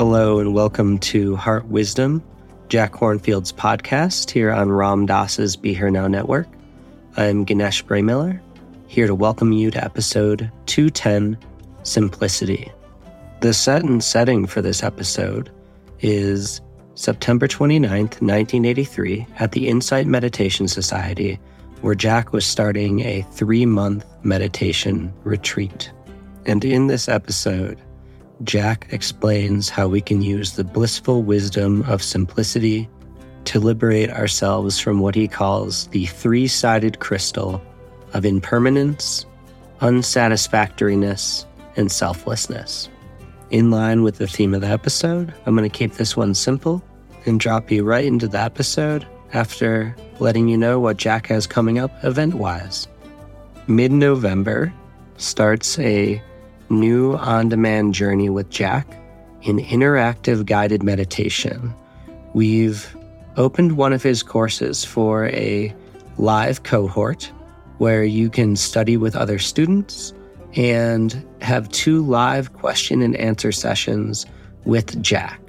Hello 0.00 0.38
and 0.38 0.54
welcome 0.54 0.96
to 1.00 1.36
Heart 1.36 1.66
Wisdom, 1.66 2.22
Jack 2.70 2.92
Kornfield's 2.92 3.52
podcast 3.52 4.30
here 4.30 4.50
on 4.50 4.72
Ram 4.72 5.04
Dass's 5.04 5.56
Be 5.56 5.74
Here 5.74 5.90
Now 5.90 6.08
Network. 6.08 6.48
I'm 7.18 7.44
Ganesh 7.44 7.84
Braymiller, 7.84 8.40
here 8.86 9.06
to 9.06 9.14
welcome 9.14 9.52
you 9.52 9.70
to 9.72 9.84
episode 9.84 10.50
210 10.64 11.36
Simplicity. 11.82 12.72
The 13.42 13.52
set 13.52 13.84
and 13.84 14.02
setting 14.02 14.46
for 14.46 14.62
this 14.62 14.82
episode 14.82 15.50
is 16.00 16.62
September 16.94 17.46
29th, 17.46 18.22
1983, 18.22 19.26
at 19.38 19.52
the 19.52 19.68
Insight 19.68 20.06
Meditation 20.06 20.66
Society, 20.66 21.38
where 21.82 21.94
Jack 21.94 22.32
was 22.32 22.46
starting 22.46 23.00
a 23.00 23.20
three 23.32 23.66
month 23.66 24.06
meditation 24.22 25.12
retreat. 25.24 25.92
And 26.46 26.64
in 26.64 26.86
this 26.86 27.06
episode, 27.06 27.78
Jack 28.42 28.88
explains 28.90 29.68
how 29.68 29.86
we 29.86 30.00
can 30.00 30.22
use 30.22 30.52
the 30.52 30.64
blissful 30.64 31.22
wisdom 31.22 31.82
of 31.82 32.02
simplicity 32.02 32.88
to 33.44 33.60
liberate 33.60 34.10
ourselves 34.10 34.78
from 34.78 35.00
what 35.00 35.14
he 35.14 35.28
calls 35.28 35.88
the 35.88 36.06
three 36.06 36.46
sided 36.46 37.00
crystal 37.00 37.62
of 38.14 38.24
impermanence, 38.24 39.26
unsatisfactoriness, 39.80 41.44
and 41.76 41.92
selflessness. 41.92 42.88
In 43.50 43.70
line 43.70 44.02
with 44.02 44.16
the 44.18 44.26
theme 44.26 44.54
of 44.54 44.62
the 44.62 44.68
episode, 44.68 45.34
I'm 45.44 45.56
going 45.56 45.68
to 45.68 45.78
keep 45.78 45.94
this 45.94 46.16
one 46.16 46.34
simple 46.34 46.82
and 47.26 47.38
drop 47.38 47.70
you 47.70 47.84
right 47.84 48.04
into 48.04 48.28
the 48.28 48.40
episode 48.40 49.06
after 49.32 49.94
letting 50.18 50.48
you 50.48 50.56
know 50.56 50.80
what 50.80 50.96
Jack 50.96 51.26
has 51.26 51.46
coming 51.46 51.78
up 51.78 51.92
event 52.04 52.34
wise. 52.34 52.88
Mid 53.66 53.92
November 53.92 54.72
starts 55.18 55.78
a 55.78 56.22
new 56.70 57.14
on 57.16 57.48
demand 57.48 57.94
journey 57.94 58.30
with 58.30 58.48
Jack 58.50 58.86
in 59.42 59.58
interactive 59.58 60.46
guided 60.46 60.82
meditation. 60.82 61.74
We've 62.34 62.96
opened 63.36 63.76
one 63.76 63.92
of 63.92 64.02
his 64.02 64.22
courses 64.22 64.84
for 64.84 65.26
a 65.28 65.74
live 66.18 66.62
cohort 66.62 67.30
where 67.78 68.04
you 68.04 68.28
can 68.28 68.56
study 68.56 68.96
with 68.96 69.16
other 69.16 69.38
students 69.38 70.12
and 70.54 71.26
have 71.40 71.68
two 71.70 72.04
live 72.04 72.52
question 72.52 73.02
and 73.02 73.16
answer 73.16 73.52
sessions 73.52 74.26
with 74.64 75.00
Jack. 75.02 75.40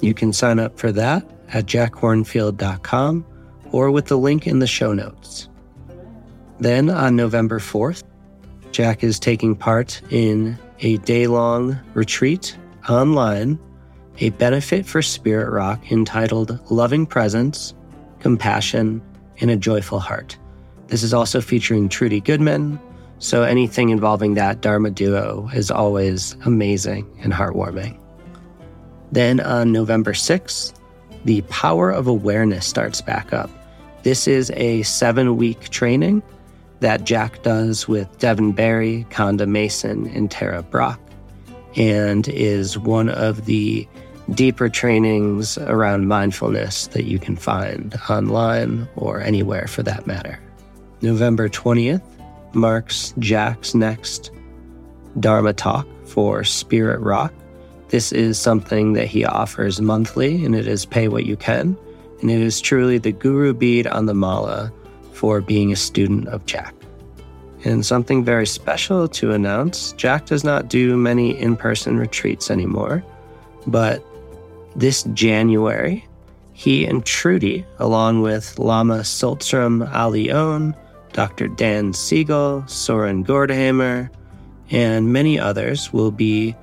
You 0.00 0.14
can 0.14 0.32
sign 0.32 0.58
up 0.58 0.78
for 0.78 0.92
that 0.92 1.28
at 1.52 1.66
jackkornfield.com 1.66 3.26
or 3.72 3.90
with 3.90 4.06
the 4.06 4.18
link 4.18 4.46
in 4.46 4.58
the 4.58 4.66
show 4.66 4.92
notes. 4.92 5.48
Then 6.58 6.90
on 6.90 7.16
November 7.16 7.58
4th, 7.58 8.02
Jack 8.72 9.02
is 9.02 9.18
taking 9.18 9.56
part 9.56 10.00
in 10.10 10.58
a 10.80 10.96
day 10.98 11.26
long 11.26 11.78
retreat 11.94 12.56
online, 12.88 13.58
a 14.18 14.30
benefit 14.30 14.86
for 14.86 15.02
Spirit 15.02 15.50
Rock 15.50 15.90
entitled 15.90 16.58
Loving 16.70 17.06
Presence, 17.06 17.74
Compassion, 18.20 19.02
and 19.40 19.50
a 19.50 19.56
Joyful 19.56 19.98
Heart. 19.98 20.38
This 20.86 21.02
is 21.02 21.12
also 21.12 21.40
featuring 21.40 21.88
Trudy 21.88 22.20
Goodman, 22.20 22.78
so 23.18 23.42
anything 23.42 23.90
involving 23.90 24.34
that 24.34 24.60
Dharma 24.60 24.90
duo 24.90 25.48
is 25.52 25.70
always 25.70 26.36
amazing 26.44 27.08
and 27.22 27.32
heartwarming. 27.32 27.98
Then 29.12 29.40
on 29.40 29.72
November 29.72 30.12
6th, 30.12 30.74
the 31.24 31.42
Power 31.42 31.90
of 31.90 32.06
Awareness 32.06 32.66
starts 32.66 33.00
back 33.00 33.32
up. 33.32 33.50
This 34.04 34.26
is 34.26 34.50
a 34.54 34.82
seven 34.82 35.36
week 35.36 35.68
training 35.68 36.22
that 36.80 37.04
Jack 37.04 37.42
does 37.42 37.86
with 37.86 38.18
Devin 38.18 38.52
Berry, 38.52 39.06
Konda 39.10 39.46
Mason, 39.46 40.06
and 40.08 40.30
Tara 40.30 40.62
Brach, 40.62 40.98
and 41.76 42.28
is 42.28 42.78
one 42.78 43.08
of 43.08 43.46
the 43.46 43.86
deeper 44.34 44.68
trainings 44.68 45.58
around 45.58 46.06
mindfulness 46.06 46.86
that 46.88 47.04
you 47.04 47.18
can 47.18 47.36
find 47.36 47.98
online 48.08 48.88
or 48.96 49.20
anywhere 49.20 49.66
for 49.66 49.82
that 49.82 50.06
matter. 50.06 50.38
November 51.02 51.48
20th 51.48 52.02
marks 52.54 53.14
Jack's 53.18 53.74
next 53.74 54.30
Dharma 55.18 55.52
talk 55.52 55.86
for 56.04 56.44
Spirit 56.44 57.00
Rock. 57.00 57.32
This 57.88 58.12
is 58.12 58.38
something 58.38 58.92
that 58.92 59.08
he 59.08 59.24
offers 59.24 59.80
monthly, 59.80 60.44
and 60.44 60.54
it 60.54 60.68
is 60.68 60.84
pay 60.86 61.08
what 61.08 61.26
you 61.26 61.36
can. 61.36 61.76
And 62.20 62.30
it 62.30 62.40
is 62.40 62.60
truly 62.60 62.98
the 62.98 63.12
guru 63.12 63.52
bead 63.52 63.86
on 63.86 64.06
the 64.06 64.14
mala 64.14 64.72
for 65.20 65.42
being 65.42 65.70
a 65.70 65.76
student 65.76 66.26
of 66.28 66.46
Jack. 66.46 66.74
And 67.66 67.84
something 67.84 68.24
very 68.24 68.46
special 68.46 69.06
to 69.08 69.32
announce 69.32 69.92
Jack 69.92 70.24
does 70.24 70.44
not 70.44 70.68
do 70.68 70.96
many 70.96 71.38
in 71.38 71.58
person 71.58 71.98
retreats 71.98 72.50
anymore, 72.50 73.04
but 73.66 74.02
this 74.76 75.02
January, 75.12 76.08
he 76.54 76.86
and 76.86 77.04
Trudy, 77.04 77.66
along 77.78 78.22
with 78.22 78.58
Lama 78.58 79.00
Tsultrim 79.00 79.86
Allione, 79.92 80.74
Dr. 81.12 81.48
Dan 81.48 81.92
Siegel, 81.92 82.64
Soren 82.66 83.22
Gordhamer, 83.22 84.08
and 84.70 85.12
many 85.12 85.38
others, 85.38 85.92
will 85.92 86.12
be 86.12 86.56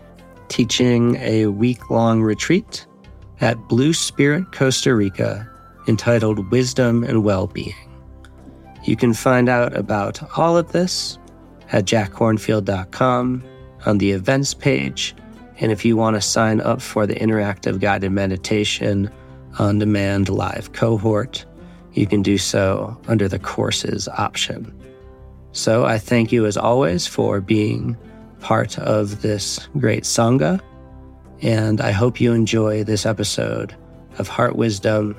teaching 0.48 1.16
a 1.18 1.46
week 1.46 1.92
long 1.92 2.24
retreat 2.24 2.88
at 3.40 3.56
Blue 3.68 3.94
Spirit, 3.94 4.52
Costa 4.52 4.96
Rica, 4.96 5.48
entitled 5.88 6.50
Wisdom 6.50 7.04
and 7.04 7.24
Well 7.24 7.46
Being. 7.46 7.87
You 8.88 8.96
can 8.96 9.14
find 9.14 9.50
out 9.50 9.76
about 9.76 10.38
all 10.38 10.58
of 10.58 10.72
this 10.72 11.20
at 11.74 11.84
jackkornfield.com 11.84 13.44
on 13.86 13.98
the 13.98 14.12
events 14.12 14.54
page. 14.54 15.14
And 15.60 15.74
if 15.74 15.84
you 15.84 15.98
want 15.98 16.16
to 16.16 16.22
sign 16.22 16.62
up 16.62 16.82
for 16.82 17.06
the 17.06 17.16
interactive 17.16 17.82
guided 17.82 18.14
meditation 18.14 19.12
on 19.60 19.80
demand 19.80 20.30
live 20.30 20.72
cohort, 20.72 21.46
you 21.92 22.08
can 22.08 22.22
do 22.22 22.38
so 22.38 22.98
under 23.10 23.28
the 23.28 23.40
courses 23.40 24.08
option. 24.08 24.74
So 25.52 25.84
I 25.84 25.98
thank 25.98 26.32
you 26.32 26.46
as 26.46 26.56
always 26.56 27.08
for 27.08 27.42
being 27.42 27.98
part 28.40 28.80
of 28.80 29.22
this 29.22 29.68
great 29.78 30.04
Sangha. 30.04 30.62
And 31.42 31.82
I 31.82 31.92
hope 31.92 32.22
you 32.22 32.32
enjoy 32.32 32.86
this 32.86 33.06
episode 33.06 33.76
of 34.18 34.30
Heart 34.30 34.56
Wisdom, 34.56 35.18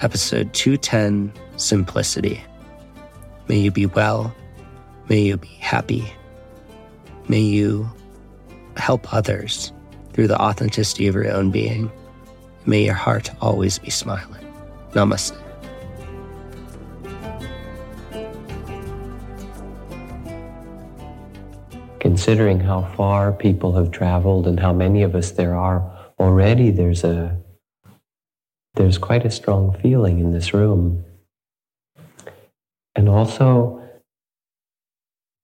episode 0.00 0.52
210 0.54 1.32
Simplicity. 1.56 2.42
May 3.50 3.58
you 3.58 3.72
be 3.72 3.86
well. 3.86 4.32
May 5.08 5.22
you 5.22 5.36
be 5.36 5.48
happy. 5.58 6.04
May 7.26 7.40
you 7.40 7.90
help 8.76 9.12
others 9.12 9.72
through 10.12 10.28
the 10.28 10.40
authenticity 10.40 11.08
of 11.08 11.16
your 11.16 11.28
own 11.32 11.50
being. 11.50 11.90
May 12.64 12.84
your 12.84 12.94
heart 12.94 13.28
always 13.40 13.76
be 13.80 13.90
smiling. 13.90 14.46
Namaste. 14.92 15.36
Considering 21.98 22.60
how 22.60 22.82
far 22.96 23.32
people 23.32 23.72
have 23.72 23.90
traveled 23.90 24.46
and 24.46 24.60
how 24.60 24.72
many 24.72 25.02
of 25.02 25.16
us 25.16 25.32
there 25.32 25.56
are, 25.56 25.82
already 26.20 26.70
there's 26.70 27.02
a 27.02 27.36
there's 28.74 28.96
quite 28.96 29.26
a 29.26 29.30
strong 29.32 29.76
feeling 29.82 30.20
in 30.20 30.30
this 30.30 30.54
room 30.54 31.04
and 32.94 33.08
also 33.08 33.82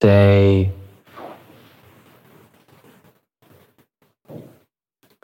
say, 0.02 0.70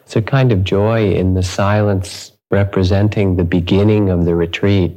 it's 0.01 0.17
a 0.17 0.23
kind 0.23 0.53
of 0.53 0.65
joy 0.65 1.13
in 1.13 1.35
the 1.35 1.43
silence 1.43 2.33
representing 2.51 3.37
the 3.37 3.45
beginning 3.45 4.11
of 4.11 4.25
the 4.25 4.35
retreat 4.35 4.97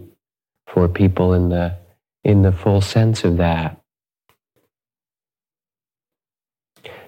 for 0.68 0.88
people 0.88 1.34
in 1.34 1.50
the 1.50 1.76
in 2.26 2.42
the 2.42 2.52
full 2.52 2.82
sense 2.82 3.24
of 3.24 3.38
that. 3.38 3.80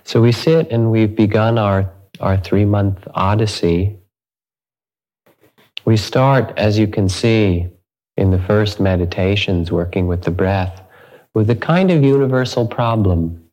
So 0.04 0.22
we 0.22 0.32
sit 0.32 0.72
and 0.72 0.90
we've 0.90 1.14
begun 1.14 1.58
our, 1.58 1.92
our 2.22 2.38
three 2.38 2.64
month 2.64 3.06
odyssey. 3.14 3.98
We 5.84 5.98
start, 5.98 6.54
as 6.56 6.80
you 6.80 6.88
can 6.88 7.10
see, 7.10 7.68
in 8.18 8.32
the 8.32 8.40
first 8.40 8.80
meditations 8.80 9.72
working 9.72 10.08
with 10.08 10.24
the 10.24 10.32
breath, 10.32 10.82
with 11.34 11.50
a 11.50 11.56
kind 11.56 11.92
of 11.92 12.04
universal 12.04 12.68
problem. 12.68 13.44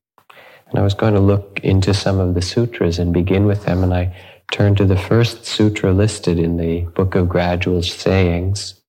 And 0.70 0.78
I 0.78 0.82
was 0.82 0.94
going 0.94 1.14
to 1.14 1.20
look 1.20 1.60
into 1.62 1.92
some 1.94 2.18
of 2.18 2.34
the 2.34 2.42
sutras 2.42 2.98
and 2.98 3.12
begin 3.12 3.46
with 3.46 3.64
them, 3.64 3.84
and 3.84 3.94
I 3.94 4.16
turned 4.50 4.78
to 4.78 4.84
the 4.84 4.96
first 4.96 5.44
sutra 5.44 5.92
listed 5.92 6.38
in 6.38 6.56
the 6.56 6.80
Book 6.94 7.14
of 7.14 7.28
Gradual 7.28 7.82
Sayings. 7.82 8.80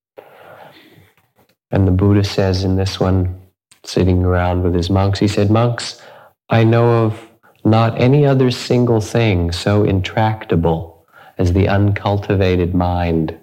And 1.72 1.88
the 1.88 1.92
Buddha 1.92 2.24
says 2.24 2.63
in 2.63 2.78
this 2.78 3.00
one, 3.00 3.42
sitting 3.83 4.24
around 4.24 4.63
with 4.63 4.74
his 4.74 4.89
monks, 4.89 5.19
he 5.19 5.28
said, 5.28 5.51
Monks, 5.51 6.01
I 6.50 6.63
know 6.63 7.06
of 7.06 7.21
not 7.63 8.00
any 8.00 8.25
other 8.25 8.51
single 8.51 9.01
thing 9.01 9.51
so 9.51 9.83
intractable 9.83 11.06
as 11.38 11.54
the 11.54 11.68
uncultivated 11.68 12.74
mind. 12.74 13.38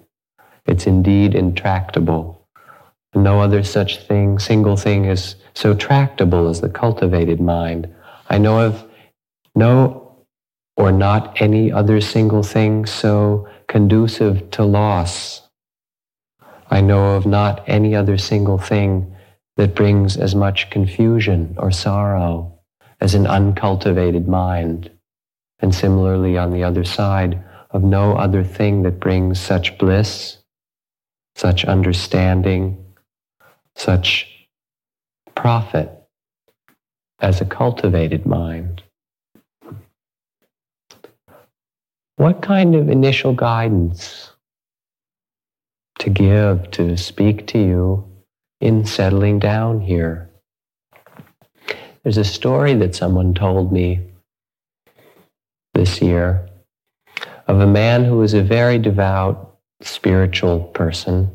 It's 0.65 0.87
indeed 0.87 1.35
intractable. 1.35 2.47
No 3.15 3.41
other 3.41 3.63
such 3.63 3.99
thing, 4.07 4.39
single 4.39 4.77
thing, 4.77 5.05
is 5.05 5.35
so 5.53 5.73
tractable 5.73 6.49
as 6.49 6.61
the 6.61 6.69
cultivated 6.69 7.39
mind. 7.39 7.93
I 8.29 8.37
know 8.37 8.59
of 8.59 8.83
no 9.55 10.25
or 10.75 10.91
not 10.91 11.39
any 11.41 11.71
other 11.71 12.01
single 12.01 12.43
thing 12.43 12.85
so 12.85 13.47
conducive 13.67 14.49
to 14.51 14.63
loss. 14.63 15.47
I 16.71 16.81
know 16.81 17.15
of 17.15 17.25
not 17.25 17.63
any 17.67 17.95
other 17.95 18.17
single 18.17 18.57
thing 18.57 19.15
that 19.57 19.75
brings 19.75 20.17
as 20.17 20.33
much 20.33 20.71
confusion 20.71 21.55
or 21.59 21.69
sorrow 21.69 22.59
as 22.99 23.13
an 23.13 23.27
uncultivated 23.27 24.27
mind. 24.27 24.89
And 25.59 25.75
similarly, 25.75 26.37
on 26.37 26.51
the 26.51 26.63
other 26.63 26.83
side, 26.83 27.43
of 27.69 27.83
no 27.83 28.15
other 28.15 28.43
thing 28.43 28.83
that 28.83 28.99
brings 28.99 29.39
such 29.39 29.77
bliss, 29.77 30.37
such 31.35 31.65
understanding, 31.65 32.83
such 33.75 34.47
profit 35.35 35.89
as 37.19 37.41
a 37.41 37.45
cultivated 37.45 38.25
mind. 38.25 38.83
What 42.17 42.41
kind 42.41 42.75
of 42.75 42.89
initial 42.89 43.33
guidance 43.33 44.31
to 45.99 46.09
give, 46.09 46.69
to 46.71 46.95
speak 46.97 47.47
to 47.47 47.57
you 47.57 48.05
in 48.61 48.85
settling 48.85 49.39
down 49.39 49.81
here? 49.81 50.29
There's 52.03 52.17
a 52.17 52.23
story 52.23 52.75
that 52.75 52.95
someone 52.95 53.33
told 53.33 53.71
me 53.71 54.01
this 55.73 56.01
year 56.01 56.47
of 57.47 57.59
a 57.59 57.67
man 57.67 58.05
who 58.05 58.17
was 58.17 58.33
a 58.33 58.43
very 58.43 58.77
devout 58.77 59.52
spiritual 59.83 60.59
person. 60.59 61.31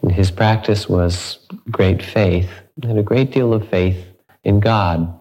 And 0.00 0.12
his 0.12 0.30
practice 0.30 0.88
was 0.88 1.38
great 1.70 2.02
faith, 2.02 2.50
and 2.82 2.98
a 2.98 3.02
great 3.02 3.30
deal 3.30 3.54
of 3.54 3.68
faith 3.68 4.04
in 4.44 4.60
God. 4.60 5.18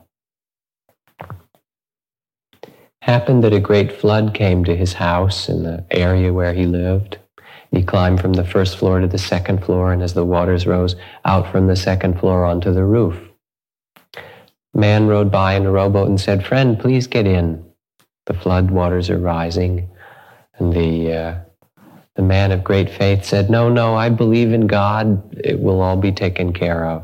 Happened 3.02 3.44
that 3.44 3.54
a 3.54 3.60
great 3.60 3.92
flood 3.92 4.34
came 4.34 4.64
to 4.64 4.76
his 4.76 4.94
house 4.94 5.50
in 5.50 5.64
the 5.64 5.86
area 5.92 6.34
where 6.34 6.54
he 6.54 6.66
lived. 6.66 7.18
He 7.72 7.84
climbed 7.84 8.22
from 8.22 8.34
the 8.34 8.46
first 8.46 8.78
floor 8.78 9.00
to 9.00 9.08
the 9.08 9.18
second 9.18 9.64
floor, 9.64 9.92
and 9.92 10.04
as 10.04 10.14
the 10.14 10.26
waters 10.26 10.68
rose 10.68 10.96
out 11.26 11.52
from 11.52 11.68
the 11.68 11.76
second 11.76 12.20
floor 12.20 12.46
onto 12.46 12.74
the 12.74 12.84
roof, 12.84 13.32
Man 14.74 15.08
rode 15.08 15.32
by 15.32 15.56
in 15.56 15.66
a 15.66 15.72
rowboat 15.72 16.08
and 16.08 16.20
said, 16.20 16.46
Friend, 16.46 16.80
please 16.80 17.08
get 17.08 17.28
in. 17.28 17.66
The 18.26 18.34
flood 18.34 18.72
waters 18.72 19.10
are 19.10 19.18
rising. 19.18 19.90
And 20.56 20.72
the, 20.72 21.14
uh, 21.14 21.40
the 22.22 22.28
man 22.28 22.52
of 22.52 22.64
great 22.64 22.88
faith 22.88 23.26
said, 23.26 23.50
No, 23.50 23.68
no, 23.68 23.96
I 23.96 24.10
believe 24.10 24.54
in 24.54 24.68
God. 24.68 25.36
It 25.44 25.60
will 25.60 25.82
all 25.82 25.98
be 25.98 26.12
taken 26.12 26.54
care 26.54 26.86
of. 26.86 27.04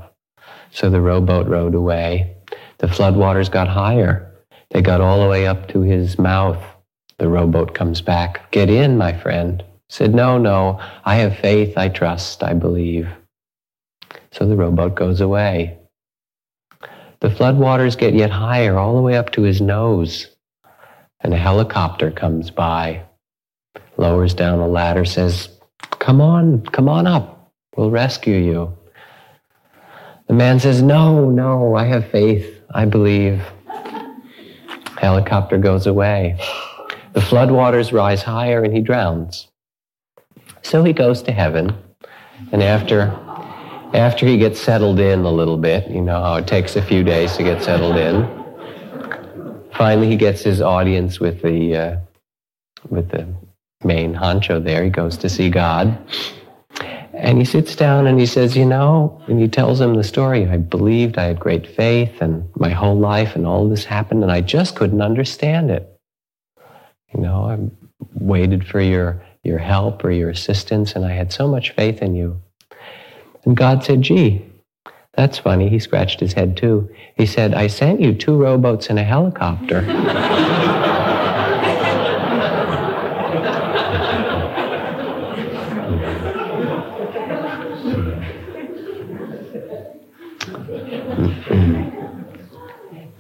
So 0.70 0.92
the 0.92 1.02
rowboat 1.02 1.48
rowed 1.48 1.74
away. 1.74 2.36
The 2.78 2.86
floodwaters 2.86 3.50
got 3.50 3.68
higher. 3.68 4.32
They 4.70 4.84
got 4.84 5.02
all 5.02 5.24
the 5.24 5.28
way 5.28 5.48
up 5.48 5.70
to 5.70 5.82
his 5.82 6.20
mouth. 6.20 6.64
The 7.18 7.30
rowboat 7.30 7.74
comes 7.74 8.00
back. 8.00 8.52
Get 8.52 8.70
in, 8.70 8.96
my 8.96 9.12
friend. 9.12 9.64
Said, 9.90 10.14
No, 10.14 10.38
no, 10.38 10.80
I 11.04 11.16
have 11.16 11.40
faith, 11.40 11.76
I 11.80 11.90
trust, 11.90 12.44
I 12.44 12.54
believe. 12.54 13.10
So 14.32 14.46
the 14.46 14.56
rowboat 14.56 14.94
goes 14.94 15.20
away. 15.20 15.80
The 17.22 17.30
floodwaters 17.30 17.98
get 17.98 18.14
yet 18.14 18.30
higher, 18.30 18.78
all 18.78 18.96
the 18.96 19.02
way 19.02 19.18
up 19.18 19.32
to 19.32 19.42
his 19.42 19.62
nose. 19.62 20.28
And 21.22 21.34
a 21.34 21.38
helicopter 21.38 22.12
comes 22.12 22.52
by, 22.52 23.02
lowers 23.98 24.34
down 24.34 24.60
a 24.60 24.68
ladder, 24.68 25.06
says, 25.06 25.50
Come 26.00 26.22
on, 26.22 26.62
come 26.68 26.88
on 26.88 27.08
up. 27.08 27.52
We'll 27.76 27.92
rescue 27.92 28.38
you. 28.38 28.78
The 30.28 30.34
man 30.34 30.60
says, 30.60 30.82
No, 30.82 31.30
no, 31.30 31.76
I 31.76 31.86
have 31.86 32.10
faith. 32.10 32.62
I 32.74 32.86
believe. 32.86 33.42
Helicopter 35.00 35.58
goes 35.58 35.88
away. 35.88 36.38
The 37.14 37.22
floodwaters 37.22 37.92
rise 37.92 38.22
higher 38.22 38.64
and 38.64 38.76
he 38.76 38.82
drowns. 38.82 39.48
So 40.62 40.84
he 40.84 40.94
goes 40.94 41.22
to 41.24 41.32
heaven. 41.32 41.76
And 42.52 42.62
after 42.62 43.18
after 43.94 44.26
he 44.26 44.38
gets 44.38 44.60
settled 44.60 45.00
in 45.00 45.22
a 45.22 45.32
little 45.32 45.58
bit, 45.58 45.90
you 45.90 46.02
know 46.02 46.22
how 46.22 46.36
it 46.36 46.46
takes 46.46 46.76
a 46.76 46.82
few 46.82 47.04
days 47.04 47.38
to 47.38 47.44
get 47.44 47.64
settled 47.64 47.96
in. 47.96 48.28
Finally, 49.74 50.10
he 50.10 50.18
gets 50.18 50.42
his 50.42 50.62
audience 50.62 51.20
with 51.20 51.42
the 51.42 51.76
uh, 51.76 51.98
with 52.90 53.10
the 53.10 53.34
main 53.88 54.14
honcho 54.14 54.64
there. 54.64 54.84
He 54.84 54.90
goes 54.90 55.18
to 55.18 55.30
see 55.30 55.50
God, 55.50 55.98
and 57.14 57.40
he 57.40 57.46
sits 57.46 57.76
down 57.76 58.06
and 58.06 58.20
he 58.20 58.26
says, 58.26 58.56
"You 58.56 58.66
know," 58.66 59.22
and 59.28 59.40
he 59.40 59.48
tells 59.48 59.82
him 59.82 59.96
the 59.96 60.04
story. 60.04 60.48
I 60.48 60.58
believed, 60.58 61.18
I 61.18 61.24
had 61.24 61.40
great 61.40 61.66
faith, 61.66 62.22
and 62.22 62.48
my 62.56 62.70
whole 62.70 62.98
life, 62.98 63.36
and 63.36 63.48
all 63.48 63.68
this 63.68 63.86
happened, 63.86 64.22
and 64.24 64.32
I 64.32 64.42
just 64.42 64.76
couldn't 64.76 65.02
understand 65.02 65.72
it. 65.72 66.00
You 67.14 67.22
know, 67.22 67.46
I 67.46 67.58
waited 68.14 68.68
for 68.68 68.82
your 68.82 69.24
your 69.44 69.58
help 69.60 70.04
or 70.04 70.12
your 70.12 70.30
assistance, 70.30 70.94
and 70.94 71.06
I 71.06 71.14
had 71.14 71.32
so 71.32 71.48
much 71.48 71.72
faith 71.72 72.02
in 72.02 72.16
you. 72.16 72.42
And 73.46 73.56
God 73.56 73.84
said, 73.84 74.02
Gee, 74.02 74.46
that's 75.14 75.40
funny. 75.40 75.70
He 75.70 75.80
scratched 75.80 76.20
his 76.20 76.34
head 76.34 76.58
too. 76.58 76.94
He 77.16 77.26
said, 77.26 77.54
I 77.54 77.68
sent 77.68 78.02
you 78.02 78.14
two 78.14 78.36
rowboats 78.36 78.90
and 78.90 79.00
a 79.00 79.04
helicopter. 79.04 79.82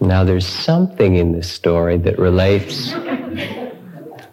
now, 0.07 0.23
there's 0.23 0.47
something 0.47 1.15
in 1.15 1.31
this 1.31 1.51
story 1.51 1.97
that 1.97 2.17
relates 2.17 2.91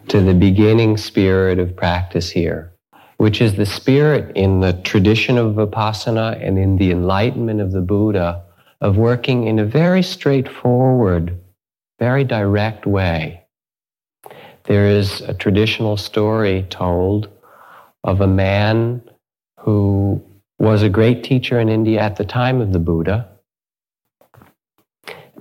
to 0.08 0.20
the 0.20 0.34
beginning 0.34 0.96
spirit 0.96 1.58
of 1.58 1.74
practice 1.74 2.30
here 2.30 2.74
which 3.16 3.40
is 3.40 3.54
the 3.54 3.66
spirit 3.66 4.36
in 4.36 4.60
the 4.60 4.72
tradition 4.72 5.38
of 5.38 5.54
Vipassana 5.54 6.38
and 6.46 6.58
in 6.58 6.76
the 6.76 6.90
enlightenment 6.90 7.60
of 7.60 7.72
the 7.72 7.80
Buddha 7.80 8.42
of 8.80 8.96
working 8.96 9.46
in 9.46 9.58
a 9.58 9.64
very 9.64 10.02
straightforward, 10.02 11.38
very 11.98 12.24
direct 12.24 12.86
way. 12.86 13.44
There 14.64 14.86
is 14.86 15.20
a 15.22 15.34
traditional 15.34 15.96
story 15.96 16.66
told 16.70 17.28
of 18.02 18.20
a 18.20 18.26
man 18.26 19.02
who 19.60 20.22
was 20.58 20.82
a 20.82 20.88
great 20.88 21.24
teacher 21.24 21.58
in 21.58 21.68
India 21.68 22.00
at 22.00 22.16
the 22.16 22.24
time 22.24 22.60
of 22.60 22.72
the 22.72 22.78
Buddha 22.78 23.28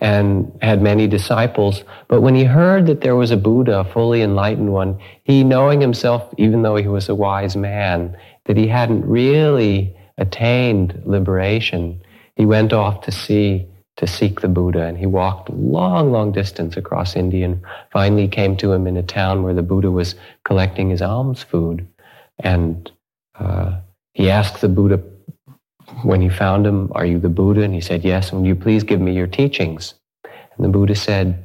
and 0.04 0.52
had 0.62 0.82
many 0.82 1.08
disciples. 1.08 1.86
But 2.10 2.20
when 2.20 2.36
he 2.36 2.44
heard 2.44 2.88
that 2.88 3.00
there 3.00 3.16
was 3.16 3.32
a 3.32 3.38
Buddha, 3.38 3.80
a 3.80 3.86
fully 3.86 4.22
enlightened 4.22 4.74
one, 4.74 5.00
he, 5.24 5.46
knowing 5.46 5.80
himself, 5.80 6.32
even 6.38 6.62
though 6.62 6.76
he 6.76 6.90
was 6.90 7.08
a 7.08 7.16
wise 7.16 7.56
man, 7.56 8.18
that 8.44 8.58
he 8.58 8.68
hadn't 8.68 9.06
really 9.06 9.96
attained 10.18 11.02
liberation, 11.06 12.02
he 12.36 12.46
went 12.46 12.74
off 12.74 13.00
to 13.06 13.12
see 13.12 13.66
to 13.96 14.08
seek 14.08 14.42
the 14.42 14.48
Buddha, 14.48 14.82
and 14.82 14.98
he 14.98 15.06
walked 15.06 15.52
long, 15.52 16.12
long 16.12 16.32
distance 16.32 16.76
across 16.76 17.16
India, 17.16 17.46
and 17.46 17.62
finally 17.92 18.28
came 18.28 18.58
to 18.58 18.74
him 18.74 18.88
in 18.88 18.98
a 18.98 19.04
town 19.04 19.44
where 19.44 19.54
the 19.54 19.62
Buddha 19.62 19.92
was 19.92 20.16
collecting 20.44 20.90
his 20.90 21.02
alms 21.02 21.44
food, 21.44 21.88
and 22.40 22.92
uh, 23.40 23.80
he 24.14 24.30
asked 24.30 24.62
the 24.62 24.68
Buddha 24.68 24.98
when 26.04 26.22
he 26.22 26.30
found 26.30 26.66
him, 26.66 26.92
Are 26.94 27.06
you 27.06 27.20
the 27.20 27.30
Buddha? 27.30 27.62
And 27.62 27.74
he 27.74 27.82
said, 27.82 28.04
Yes. 28.04 28.32
And 28.32 28.42
will 28.42 28.48
you 28.48 28.56
please 28.56 28.84
give 28.84 29.02
me 29.02 29.14
your 29.14 29.28
teachings? 29.28 29.96
And 30.24 30.66
the 30.66 30.70
Buddha 30.70 30.96
said, 30.96 31.44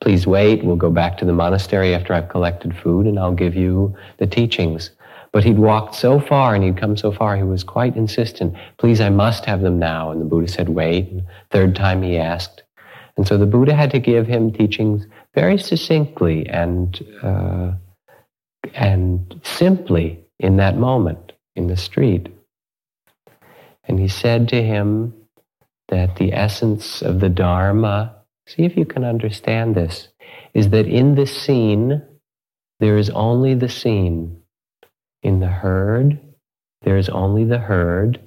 Please 0.00 0.26
wait. 0.26 0.64
We'll 0.64 0.76
go 0.76 0.90
back 0.90 1.16
to 1.18 1.24
the 1.24 1.32
monastery 1.32 1.94
after 1.94 2.12
I've 2.12 2.28
collected 2.28 2.76
food 2.76 3.06
and 3.06 3.18
I'll 3.18 3.34
give 3.34 3.54
you 3.54 3.96
the 4.18 4.26
teachings. 4.26 4.90
But 5.32 5.44
he'd 5.44 5.58
walked 5.58 5.94
so 5.94 6.20
far 6.20 6.54
and 6.54 6.62
he'd 6.62 6.76
come 6.76 6.96
so 6.96 7.10
far, 7.10 7.36
he 7.36 7.42
was 7.42 7.64
quite 7.64 7.96
insistent. 7.96 8.54
Please, 8.78 9.00
I 9.00 9.08
must 9.10 9.44
have 9.46 9.62
them 9.62 9.78
now. 9.78 10.10
And 10.10 10.20
the 10.20 10.26
Buddha 10.26 10.48
said, 10.48 10.68
Wait. 10.68 11.08
And 11.08 11.22
third 11.50 11.74
time 11.74 12.02
he 12.02 12.18
asked. 12.18 12.62
And 13.16 13.26
so 13.26 13.38
the 13.38 13.46
Buddha 13.46 13.74
had 13.74 13.90
to 13.92 14.00
give 14.00 14.26
him 14.26 14.52
teachings 14.52 15.06
very 15.34 15.58
succinctly 15.58 16.48
and, 16.48 17.00
uh, 17.22 17.72
and 18.74 19.40
simply 19.44 20.20
in 20.40 20.56
that 20.56 20.76
moment 20.76 21.32
in 21.54 21.68
the 21.68 21.76
street. 21.76 22.33
And 23.86 24.00
he 24.00 24.08
said 24.08 24.48
to 24.48 24.62
him 24.62 25.14
that 25.88 26.16
the 26.16 26.32
essence 26.32 27.02
of 27.02 27.20
the 27.20 27.28
Dharma, 27.28 28.16
see 28.46 28.64
if 28.64 28.76
you 28.76 28.84
can 28.84 29.04
understand 29.04 29.74
this, 29.74 30.08
is 30.54 30.70
that 30.70 30.86
in 30.86 31.14
the 31.14 31.26
seen, 31.26 32.02
there 32.80 32.96
is 32.96 33.10
only 33.10 33.54
the 33.54 33.68
seen. 33.68 34.42
In 35.22 35.40
the 35.40 35.48
heard, 35.48 36.18
there 36.82 36.96
is 36.96 37.08
only 37.08 37.44
the 37.44 37.58
heard. 37.58 38.20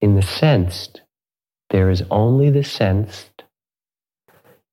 In 0.00 0.16
the 0.16 0.22
sensed, 0.22 1.02
there 1.70 1.90
is 1.90 2.02
only 2.10 2.50
the 2.50 2.64
sensed. 2.64 3.44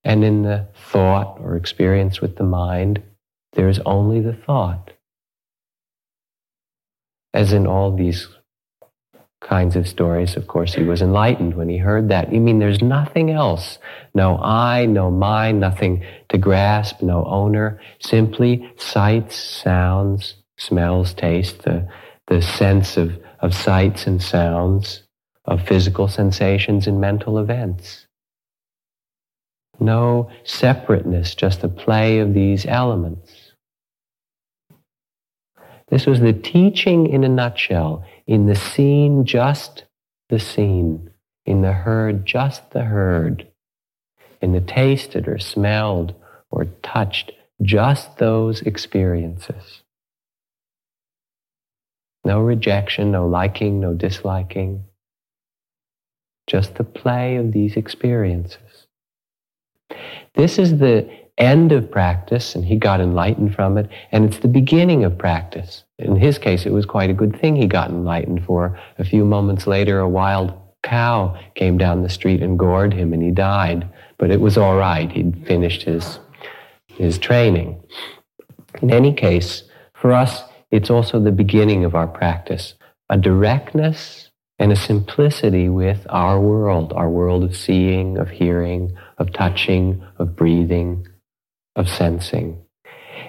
And 0.03 0.23
in 0.23 0.43
the 0.43 0.67
thought 0.73 1.37
or 1.39 1.55
experience 1.55 2.21
with 2.21 2.37
the 2.37 2.43
mind, 2.43 3.03
there 3.53 3.69
is 3.69 3.79
only 3.85 4.21
the 4.21 4.33
thought. 4.33 4.91
As 7.33 7.53
in 7.53 7.67
all 7.67 7.95
these 7.95 8.27
kinds 9.41 9.75
of 9.75 9.87
stories. 9.87 10.35
Of 10.35 10.47
course, 10.47 10.73
he 10.73 10.83
was 10.83 11.01
enlightened 11.01 11.55
when 11.55 11.69
he 11.69 11.77
heard 11.77 12.09
that. 12.09 12.31
You 12.33 12.41
mean 12.41 12.59
there's 12.59 12.81
nothing 12.81 13.31
else? 13.31 13.79
No 14.13 14.37
I, 14.37 14.85
no 14.85 15.09
mind, 15.09 15.59
nothing 15.59 16.03
to 16.29 16.37
grasp, 16.37 17.01
no 17.01 17.25
owner, 17.25 17.79
simply 17.99 18.71
sights, 18.77 19.35
sounds, 19.35 20.35
smells, 20.57 21.13
taste, 21.13 21.63
the, 21.63 21.87
the 22.27 22.41
sense 22.41 22.97
of, 22.97 23.17
of 23.39 23.53
sights 23.53 24.07
and 24.07 24.21
sounds, 24.21 25.03
of 25.45 25.65
physical 25.65 26.07
sensations 26.07 26.85
and 26.85 26.99
mental 26.99 27.39
events. 27.39 28.05
No 29.79 30.29
separateness, 30.43 31.33
just 31.33 31.61
the 31.61 31.69
play 31.69 32.19
of 32.19 32.33
these 32.33 32.65
elements. 32.65 33.48
This 35.89 36.05
was 36.05 36.19
the 36.19 36.33
teaching 36.33 37.07
in 37.07 37.23
a 37.23 37.29
nutshell. 37.29 38.05
In 38.27 38.45
the 38.45 38.55
seen, 38.55 39.25
just 39.25 39.85
the 40.29 40.39
seen. 40.39 41.09
In 41.45 41.61
the 41.61 41.73
heard, 41.73 42.25
just 42.25 42.71
the 42.71 42.83
heard. 42.83 43.47
In 44.41 44.53
the 44.53 44.61
tasted 44.61 45.27
or 45.27 45.39
smelled 45.39 46.13
or 46.51 46.65
touched, 46.83 47.31
just 47.61 48.17
those 48.17 48.61
experiences. 48.61 49.81
No 52.23 52.39
rejection, 52.41 53.11
no 53.11 53.27
liking, 53.27 53.79
no 53.79 53.93
disliking. 53.93 54.83
Just 56.47 56.75
the 56.75 56.83
play 56.83 57.37
of 57.37 57.51
these 57.51 57.75
experiences. 57.75 58.87
This 60.35 60.59
is 60.59 60.77
the 60.77 61.09
end 61.39 61.71
of 61.71 61.89
practice, 61.89 62.53
and 62.53 62.65
he 62.65 62.75
got 62.75 62.99
enlightened 62.99 63.55
from 63.55 63.77
it, 63.77 63.89
and 64.11 64.25
it's 64.25 64.39
the 64.39 64.47
beginning 64.47 65.03
of 65.03 65.17
practice. 65.17 65.83
In 65.97 66.17
his 66.17 66.37
case, 66.37 66.65
it 66.65 66.73
was 66.73 66.85
quite 66.85 67.09
a 67.09 67.13
good 67.13 67.39
thing 67.39 67.55
he 67.55 67.65
got 67.65 67.89
enlightened, 67.89 68.45
for 68.45 68.77
a 68.97 69.05
few 69.05 69.25
moments 69.25 69.65
later, 69.65 69.99
a 69.99 70.09
wild 70.09 70.53
cow 70.83 71.37
came 71.55 71.77
down 71.77 72.03
the 72.03 72.09
street 72.09 72.41
and 72.41 72.59
gored 72.59 72.93
him, 72.93 73.13
and 73.13 73.23
he 73.23 73.31
died. 73.31 73.87
But 74.17 74.31
it 74.31 74.41
was 74.41 74.57
all 74.57 74.75
right. 74.75 75.11
He'd 75.11 75.45
finished 75.47 75.83
his, 75.83 76.19
his 76.87 77.17
training. 77.17 77.81
In 78.81 78.91
any 78.91 79.13
case, 79.13 79.63
for 79.93 80.11
us, 80.13 80.43
it's 80.71 80.89
also 80.89 81.19
the 81.19 81.31
beginning 81.31 81.85
of 81.85 81.95
our 81.95 82.07
practice 82.07 82.75
a 83.11 83.17
directness 83.17 84.29
and 84.59 84.71
a 84.71 84.75
simplicity 84.75 85.67
with 85.67 86.05
our 86.09 86.39
world, 86.39 86.93
our 86.93 87.09
world 87.09 87.43
of 87.43 87.55
seeing, 87.55 88.17
of 88.17 88.29
hearing, 88.29 88.95
of 89.17 89.33
touching, 89.33 90.03
of 90.19 90.35
breathing, 90.35 91.07
of 91.79 91.87
sensing. 91.89 92.61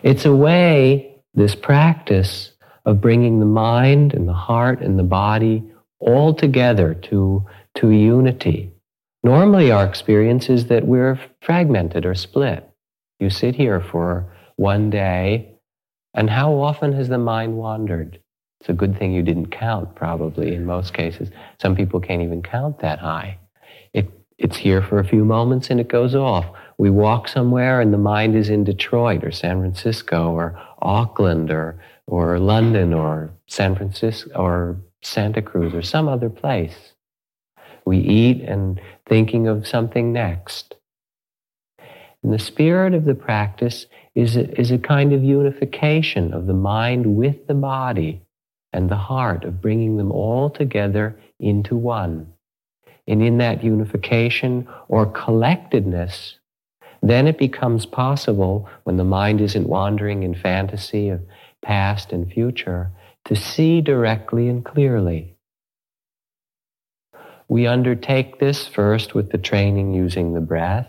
It's 0.02 0.25
a 0.25 0.35
way, 0.35 1.14
this 1.35 1.54
practice 1.54 2.50
of 2.85 3.00
bringing 3.00 3.38
the 3.38 3.47
mind 3.47 4.12
and 4.12 4.26
the 4.26 4.33
heart 4.33 4.80
and 4.80 4.99
the 4.99 5.04
body 5.04 5.62
all 6.00 6.35
together 6.35 6.95
to, 6.95 7.47
to 7.76 7.90
unity. 7.90 8.73
Normally, 9.23 9.71
our 9.71 9.85
experience 9.85 10.49
is 10.50 10.66
that 10.66 10.85
we're 10.85 11.21
fragmented 11.40 12.04
or 12.04 12.14
split. 12.16 12.69
You 13.21 13.30
sit 13.30 13.54
here 13.54 13.80
for 13.80 14.35
one 14.57 14.90
day, 14.90 15.54
and 16.14 16.28
how 16.28 16.54
often 16.54 16.92
has 16.95 17.09
the 17.09 17.19
mind 17.19 17.57
wandered? 17.57 18.19
It's 18.61 18.71
a 18.71 18.75
good 18.75 18.99
thing 18.99 19.12
you 19.12 19.23
didn't 19.23 19.52
count, 19.52 19.95
probably, 19.95 20.54
in 20.54 20.64
most 20.64 20.92
cases. 20.92 21.30
Some 21.61 21.76
people 21.76 22.00
can't 22.00 22.23
even 22.23 22.42
count 22.42 22.80
that 22.80 22.99
high. 22.99 23.38
It, 23.92 24.11
it's 24.38 24.57
here 24.57 24.83
for 24.83 24.99
a 24.99 25.04
few 25.04 25.25
moments 25.25 25.71
and 25.71 25.78
it 25.78 25.88
goes 25.88 26.14
off 26.14 26.47
we 26.80 26.88
walk 26.88 27.28
somewhere 27.28 27.82
and 27.82 27.92
the 27.92 27.99
mind 27.99 28.34
is 28.34 28.49
in 28.49 28.64
Detroit 28.64 29.22
or 29.22 29.30
San 29.30 29.60
Francisco 29.60 30.30
or 30.30 30.58
Auckland 30.80 31.50
or, 31.50 31.78
or 32.06 32.38
London 32.38 32.94
or 32.94 33.30
San 33.46 33.76
Francisco 33.76 34.30
or 34.32 34.80
Santa 35.02 35.42
Cruz 35.42 35.75
or 35.75 35.82
some 35.82 36.08
other 36.08 36.30
place. 36.30 36.94
We 37.84 37.99
eat 37.99 38.40
and 38.40 38.80
thinking 39.04 39.46
of 39.46 39.68
something 39.68 40.10
next. 40.10 40.76
And 42.22 42.32
the 42.32 42.38
spirit 42.38 42.94
of 42.94 43.04
the 43.04 43.14
practice 43.14 43.84
is 44.14 44.37
a, 44.37 44.58
is 44.58 44.70
a 44.70 44.78
kind 44.78 45.12
of 45.12 45.22
unification 45.22 46.32
of 46.32 46.46
the 46.46 46.54
mind 46.54 47.14
with 47.14 47.46
the 47.46 47.52
body 47.52 48.22
and 48.72 48.88
the 48.88 48.96
heart, 48.96 49.44
of 49.44 49.60
bringing 49.60 49.99
them 49.99 50.10
all 50.10 50.49
together 50.49 51.14
into 51.38 51.76
one. 51.76 52.32
And 53.06 53.22
in 53.22 53.37
that 53.37 53.62
unification 53.62 54.66
or 54.88 55.04
collectedness, 55.04 56.37
then 57.02 57.26
it 57.26 57.38
becomes 57.38 57.87
possible, 57.87 58.69
when 58.85 58.97
the 58.97 59.04
mind 59.04 59.40
isn't 59.40 59.69
wandering 59.69 60.23
in 60.23 60.35
fantasy 60.35 61.09
of 61.09 61.21
past 61.62 62.12
and 62.12 62.30
future, 62.30 62.90
to 63.25 63.35
see 63.35 63.80
directly 63.80 64.49
and 64.49 64.64
clearly. 64.64 65.35
We 67.49 67.66
undertake 67.66 68.38
this 68.38 68.66
first 68.66 69.14
with 69.14 69.30
the 69.30 69.38
training 69.38 69.92
using 69.92 70.35
the 70.35 70.40
breath, 70.40 70.88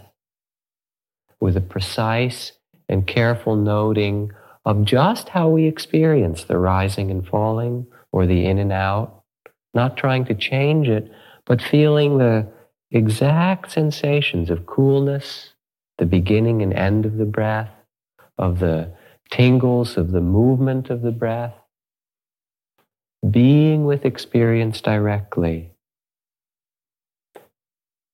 with 1.40 1.58
a 1.58 1.62
precise 1.62 2.52
and 2.88 3.08
careful 3.08 3.56
noting 3.56 4.32
of 4.66 4.86
just 4.86 5.30
how 5.30 5.50
we 5.50 5.66
experience 5.66 6.44
the 6.44 6.58
rising 6.58 7.10
and 7.10 7.26
falling 7.28 7.88
or 8.12 8.28
the 8.28 8.46
in 8.46 8.60
and 8.60 8.72
out, 8.72 9.24
not 9.74 9.98
trying 9.98 10.26
to 10.26 10.36
change 10.36 10.88
it, 10.88 11.12
but 11.46 11.62
feeling 11.62 12.18
the 12.18 12.48
exact 12.92 13.72
sensations 13.72 14.50
of 14.50 14.66
coolness 14.66 15.51
the 16.02 16.08
beginning 16.08 16.64
and 16.64 16.74
end 16.74 17.06
of 17.06 17.18
the 17.18 17.26
breath, 17.26 17.70
of 18.36 18.58
the 18.58 18.92
tingles 19.30 19.98
of 19.98 20.10
the 20.10 20.20
movement 20.20 20.90
of 20.90 21.04
the 21.04 21.12
breath, 21.12 21.54
being 23.30 23.86
with 23.86 24.04
experience 24.04 24.82
directly. 24.82 25.70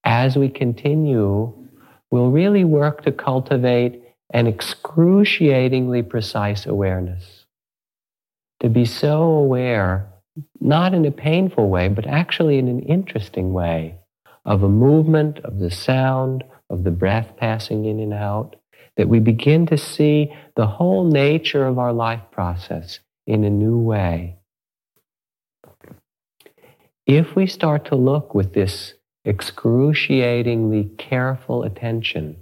As 0.03 0.36
we 0.36 0.50
continue, 0.50 1.53
we'll 2.12 2.29
really 2.29 2.65
work 2.65 3.06
to 3.06 3.12
cultivate 3.13 4.03
an 4.32 4.48
excruciatingly 4.48 6.03
precise 6.03 6.65
awareness. 6.65 7.46
To 8.60 8.67
be 8.67 8.84
so 8.84 9.22
aware, 9.24 10.10
not 10.60 10.94
in 10.94 11.06
a 11.06 11.12
painful 11.12 11.70
way, 11.70 11.88
but 11.88 12.06
actually 12.06 12.58
in 12.58 12.67
an 12.67 12.82
interesting 12.82 13.53
way, 13.53 13.96
of 14.44 14.62
a 14.62 14.67
movement, 14.67 15.39
of 15.39 15.60
the 15.60 15.72
sound, 15.72 16.44
of 16.69 16.83
the 16.83 16.91
breath 16.91 17.38
passing 17.38 17.86
in 17.86 18.00
and 18.00 18.13
out, 18.13 18.55
that 18.97 19.07
we 19.07 19.19
begin 19.19 19.65
to 19.67 19.77
see 19.77 20.33
the 20.55 20.67
whole 20.67 21.05
nature 21.05 21.65
of 21.65 21.79
our 21.79 21.93
life 21.93 22.21
process 22.31 23.00
in 23.25 23.43
a 23.43 23.50
new 23.50 23.77
way. 23.77 24.36
If 27.05 27.36
we 27.36 27.47
start 27.47 27.86
to 27.86 27.95
look 27.95 28.33
with 28.33 28.53
this 28.53 28.95
excruciatingly 29.24 30.91
careful 30.97 31.63
attention, 31.63 32.38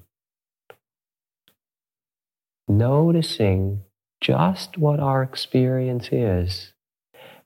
noticing 2.68 3.82
just 4.22 4.78
what 4.78 5.00
our 5.00 5.22
experience 5.22 6.10
is, 6.12 6.74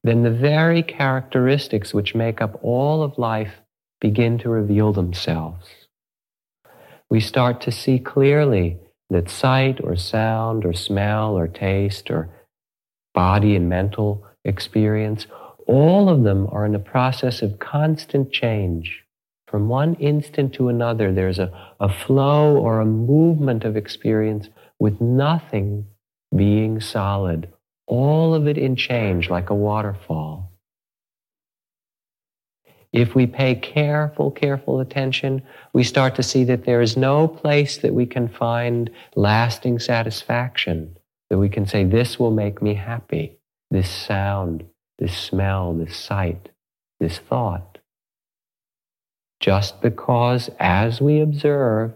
then 0.03 0.24
the 0.24 0.31
very 0.31 0.81
characteristics 0.81 1.93
which 1.93 2.15
make 2.15 2.41
up 2.41 2.57
all 2.63 3.03
of 3.03 3.17
life 3.17 3.55
begin 4.00 4.38
to 4.38 4.50
reveal 4.50 4.93
themselves 4.93 5.67
we 7.10 7.20
start 7.20 7.62
to 7.62 7.72
see 7.72 8.00
clearly 8.00 8.78
that 9.10 9.30
sight 9.30 9.80
or 9.84 9.96
sound 9.96 10.66
or 10.66 10.74
smell 10.74 11.38
or 11.38 11.48
taste 11.48 12.12
or 12.12 12.30
body 13.13 13.56
and 13.56 13.68
mental 13.68 14.25
experience, 14.46 15.25
all 15.68 16.10
of 16.10 16.24
them 16.24 16.48
are 16.51 16.66
in 16.66 16.75
a 16.75 16.80
process 16.80 17.42
of 17.42 17.60
constant 17.60 18.32
change. 18.32 19.04
From 19.48 19.68
one 19.68 19.96
instant 19.96 20.54
to 20.54 20.70
another, 20.70 21.12
there's 21.12 21.39
a, 21.39 21.51
a 21.80 21.92
flow 21.92 22.56
or 22.56 22.80
a 22.80 22.86
movement 22.86 23.63
of 23.63 23.75
experience 23.75 24.50
with 24.78 25.01
nothing 25.01 25.88
being 26.36 26.80
solid, 26.80 27.51
all 27.88 28.36
of 28.36 28.48
it 28.48 28.58
in 28.58 28.75
change 28.75 29.30
like 29.30 29.50
a 29.50 29.56
waterfall. 29.56 30.49
If 32.91 33.13
we 33.13 33.27
pay 33.27 33.55
careful, 33.55 34.31
careful 34.31 34.79
attention, 34.79 35.43
we 35.74 35.84
start 35.84 36.15
to 36.15 36.24
see 36.24 36.43
that 36.46 36.65
there 36.65 36.81
is 36.81 36.98
no 36.98 37.27
place 37.27 37.77
that 37.77 37.93
we 37.93 38.08
can 38.08 38.27
find 38.27 38.89
lasting 39.15 39.79
satisfaction, 39.79 40.98
that 41.29 41.38
we 41.38 41.50
can 41.50 41.67
say, 41.67 41.84
this 41.84 42.19
will 42.19 42.31
make 42.31 42.62
me 42.62 42.74
happy, 42.74 43.38
this 43.69 43.89
sound, 43.89 44.65
this 44.98 45.15
smell, 45.15 45.74
this 45.74 45.96
sight, 45.96 46.50
this 47.00 47.19
thought. 47.19 47.77
Just 49.39 49.81
because 49.81 50.50
as 50.60 51.00
we 51.00 51.22
observe, 51.22 51.93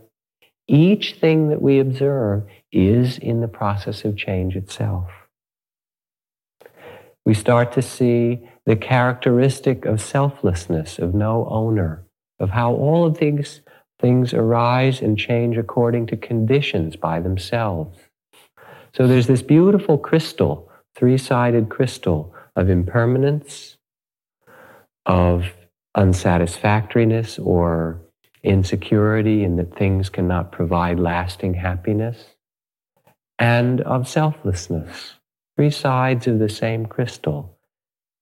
each 0.67 1.15
thing 1.15 1.49
that 1.49 1.61
we 1.61 1.79
observe 1.79 2.43
is 2.71 3.17
in 3.17 3.41
the 3.41 3.47
process 3.47 4.05
of 4.05 4.15
change 4.15 4.55
itself. 4.55 5.09
We 7.25 7.33
start 7.33 7.71
to 7.73 7.81
see 7.81 8.47
the 8.65 8.75
characteristic 8.75 9.85
of 9.85 10.01
selflessness, 10.01 10.99
of 10.99 11.13
no 11.13 11.47
owner, 11.49 12.05
of 12.39 12.51
how 12.51 12.73
all 12.73 13.05
of 13.05 13.17
these 13.17 13.61
things 13.99 14.33
arise 14.33 15.01
and 15.01 15.17
change 15.17 15.57
according 15.57 16.05
to 16.07 16.17
conditions 16.17 16.95
by 16.95 17.19
themselves. 17.19 17.97
So 18.93 19.07
there's 19.07 19.27
this 19.27 19.41
beautiful 19.41 19.97
crystal, 19.97 20.69
three 20.95 21.17
sided 21.17 21.69
crystal 21.69 22.33
of 22.55 22.69
impermanence, 22.69 23.77
of 25.05 25.53
unsatisfactoriness 25.95 27.39
or 27.39 27.99
insecurity 28.43 29.43
in 29.43 29.55
that 29.55 29.75
things 29.75 30.09
cannot 30.09 30.51
provide 30.51 30.99
lasting 30.99 31.53
happiness, 31.55 32.35
and 33.39 33.81
of 33.81 34.07
selflessness, 34.07 35.13
three 35.55 35.71
sides 35.71 36.27
of 36.27 36.39
the 36.39 36.49
same 36.49 36.85
crystal. 36.85 37.52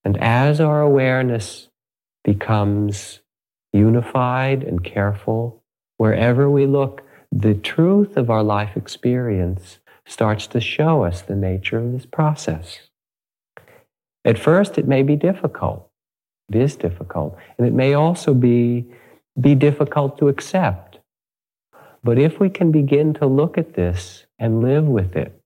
And 0.04 0.18
as 0.22 0.60
our 0.60 0.82
awareness 0.82 1.70
becomes 2.24 3.22
unified 3.74 4.64
and 4.64 4.84
careful, 4.84 5.64
wherever 5.98 6.50
we 6.50 6.66
look, 6.66 7.04
the 7.32 7.54
truth 7.54 8.18
of 8.18 8.30
our 8.30 8.44
life 8.44 8.76
experience 8.76 9.80
starts 10.06 10.48
to 10.48 10.60
show 10.60 11.04
us 11.04 11.22
the 11.22 11.36
nature 11.36 11.78
of 11.78 11.92
this 11.92 12.06
process. 12.06 12.90
At 14.26 14.38
first, 14.38 14.78
it 14.78 14.88
may 14.88 15.04
be 15.04 15.16
difficult. 15.16 15.90
It 16.50 16.56
is 16.56 16.76
difficult. 16.76 17.38
And 17.58 17.66
it 17.66 17.74
may 17.74 17.94
also 17.94 18.34
be, 18.34 18.86
be 19.40 19.56
difficult 19.56 20.18
to 20.18 20.28
accept. 20.28 21.00
But 22.04 22.18
if 22.18 22.40
we 22.40 22.50
can 22.50 22.72
begin 22.72 23.14
to 23.16 23.26
look 23.26 23.58
at 23.58 23.76
this 23.76 24.26
and 24.38 24.62
live 24.62 24.86
with 24.86 25.16
it, 25.16 25.40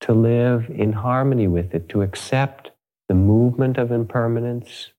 to 0.00 0.14
live 0.14 0.70
in 0.70 0.92
harmony 0.92 1.46
with 1.46 1.74
it, 1.74 1.88
to 1.90 2.02
accept 2.02 2.70
the 3.10 3.14
movement 3.14 3.76
of 3.76 3.90
impermanence, 3.90 4.92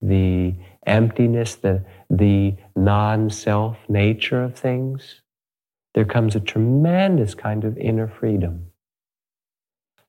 the 0.00 0.54
emptiness, 0.86 1.56
the, 1.56 1.84
the 2.08 2.54
non 2.74 3.28
self 3.28 3.76
nature 3.90 4.42
of 4.42 4.58
things, 4.58 5.20
there 5.92 6.06
comes 6.06 6.34
a 6.34 6.40
tremendous 6.40 7.34
kind 7.34 7.64
of 7.64 7.76
inner 7.76 8.08
freedom. 8.08 8.70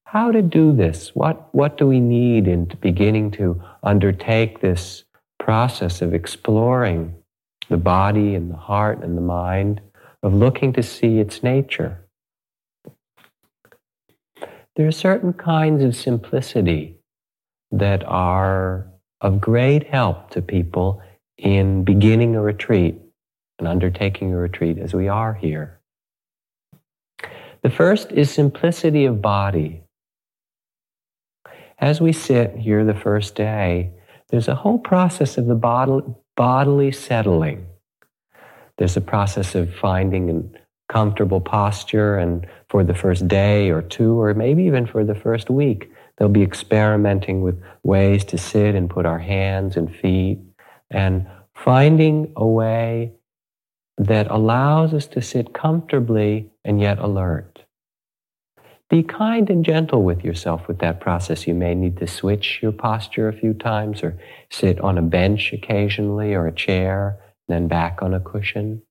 How 0.06 0.32
to 0.32 0.42
do 0.42 0.74
this? 0.74 1.14
What, 1.14 1.54
what 1.54 1.78
do 1.78 1.86
we 1.86 2.00
need 2.00 2.48
in 2.48 2.64
beginning 2.80 3.32
to 3.32 3.62
undertake 3.84 4.62
this 4.62 5.04
process 5.38 6.02
of 6.02 6.14
exploring 6.14 7.14
the 7.68 7.76
body 7.76 8.36
and 8.36 8.50
the 8.50 8.56
heart 8.56 9.04
and 9.04 9.18
the 9.18 9.22
mind, 9.22 9.82
of 10.24 10.34
looking 10.34 10.72
to 10.72 10.82
see 10.82 11.20
its 11.20 11.44
nature? 11.44 12.08
There 14.78 14.88
are 14.88 14.94
certain 14.94 15.34
kinds 15.34 15.84
of 15.84 15.94
simplicity 15.94 16.99
that 17.72 18.04
are 18.06 18.88
of 19.22 19.42
great 19.42 19.88
help 19.88 20.30
to 20.32 20.42
people 20.42 21.02
in 21.38 21.84
beginning 21.84 22.36
a 22.36 22.42
retreat 22.42 23.00
and 23.60 23.68
undertaking 23.68 24.34
a 24.34 24.38
retreat 24.38 24.78
as 24.78 24.94
we 24.94 25.08
are 25.08 25.34
here. 25.34 25.80
The 27.62 27.70
first 27.70 28.12
is 28.12 28.32
simplicity 28.32 29.06
of 29.06 29.22
body. 29.22 29.84
As 31.78 32.02
we 32.02 32.14
sit 32.14 32.56
here 32.56 32.86
the 32.86 32.94
first 32.94 33.36
day, 33.36 33.92
there's 34.30 34.48
a 34.48 34.56
whole 34.56 34.80
process 34.80 35.38
of 35.38 35.48
the 35.48 35.56
bodily 36.36 36.92
settling. 36.92 37.66
There's 38.78 38.96
a 38.96 39.02
process 39.02 39.56
of 39.56 39.74
finding 39.76 40.30
a 40.30 40.92
comfortable 40.92 41.42
posture, 41.42 42.18
and 42.18 42.48
for 42.70 42.84
the 42.84 42.96
first 42.96 43.28
day 43.28 43.70
or 43.70 43.82
two, 43.82 44.20
or 44.20 44.34
maybe 44.34 44.64
even 44.64 44.86
for 44.86 45.04
the 45.04 45.16
first 45.16 45.50
week, 45.50 45.92
they'll 46.20 46.30
be 46.30 46.44
experimenting 46.44 47.42
with 47.42 47.60
ways 47.82 48.26
to 48.26 48.38
sit 48.38 48.76
and 48.76 48.90
put 48.90 49.06
our 49.06 49.20
hands 49.20 49.78
and 49.78 49.96
feet 49.96 50.40
and 50.92 51.26
finding 51.56 52.32
a 52.36 52.46
way 52.46 53.14
that 53.98 54.30
allows 54.30 54.94
us 54.94 55.08
to 55.08 55.22
sit 55.22 55.54
comfortably 55.54 56.50
and 56.64 56.80
yet 56.80 57.00
alert. 57.00 57.64
Be 58.90 59.04
kind 59.04 59.50
and 59.50 59.64
gentle 59.64 60.04
with 60.04 60.24
yourself 60.24 60.68
with 60.68 60.80
that 60.80 61.00
process. 61.00 61.46
You 61.46 61.54
may 61.54 61.76
need 61.76 61.98
to 61.98 62.08
switch 62.08 62.60
your 62.62 62.72
posture 62.72 63.28
a 63.28 63.34
few 63.34 63.54
times 63.54 64.02
or 64.02 64.20
sit 64.50 64.80
on 64.80 64.98
a 64.98 65.04
bench 65.04 65.54
occasionally 65.54 66.34
or 66.34 66.48
a 66.48 66.52
chair, 66.52 67.20
then 67.48 67.68
back 67.68 68.02
on 68.02 68.14
a 68.14 68.20
cushion. 68.20 68.82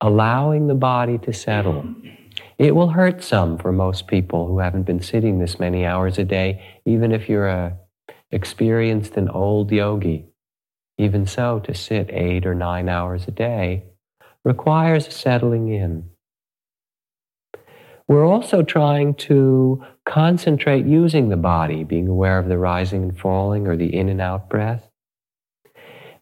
Allowing 0.00 0.68
the 0.68 0.74
body 0.74 1.18
to 1.18 1.32
settle. 1.32 1.84
It 2.58 2.74
will 2.74 2.88
hurt 2.88 3.22
some 3.22 3.58
for 3.58 3.70
most 3.70 4.06
people 4.06 4.46
who 4.46 4.60
haven't 4.60 4.84
been 4.84 5.02
sitting 5.02 5.38
this 5.38 5.60
many 5.60 5.84
hours 5.84 6.18
a 6.18 6.24
day, 6.24 6.62
even 6.86 7.12
if 7.12 7.28
you're 7.28 7.48
a 7.48 7.78
experienced 8.30 9.16
and 9.16 9.30
old 9.30 9.70
yogi. 9.70 10.26
Even 10.98 11.26
so, 11.26 11.60
to 11.60 11.74
sit 11.74 12.10
eight 12.10 12.46
or 12.46 12.54
nine 12.54 12.88
hours 12.88 13.28
a 13.28 13.30
day 13.30 13.84
requires 14.44 15.14
settling 15.14 15.68
in. 15.68 16.08
We're 18.08 18.24
also 18.24 18.62
trying 18.62 19.14
to 19.14 19.84
concentrate 20.04 20.86
using 20.86 21.28
the 21.28 21.36
body, 21.36 21.84
being 21.84 22.08
aware 22.08 22.38
of 22.38 22.48
the 22.48 22.56
rising 22.56 23.02
and 23.02 23.18
falling 23.18 23.66
or 23.66 23.76
the 23.76 23.94
in 23.94 24.08
and 24.08 24.20
out 24.20 24.48
breath. 24.48 24.88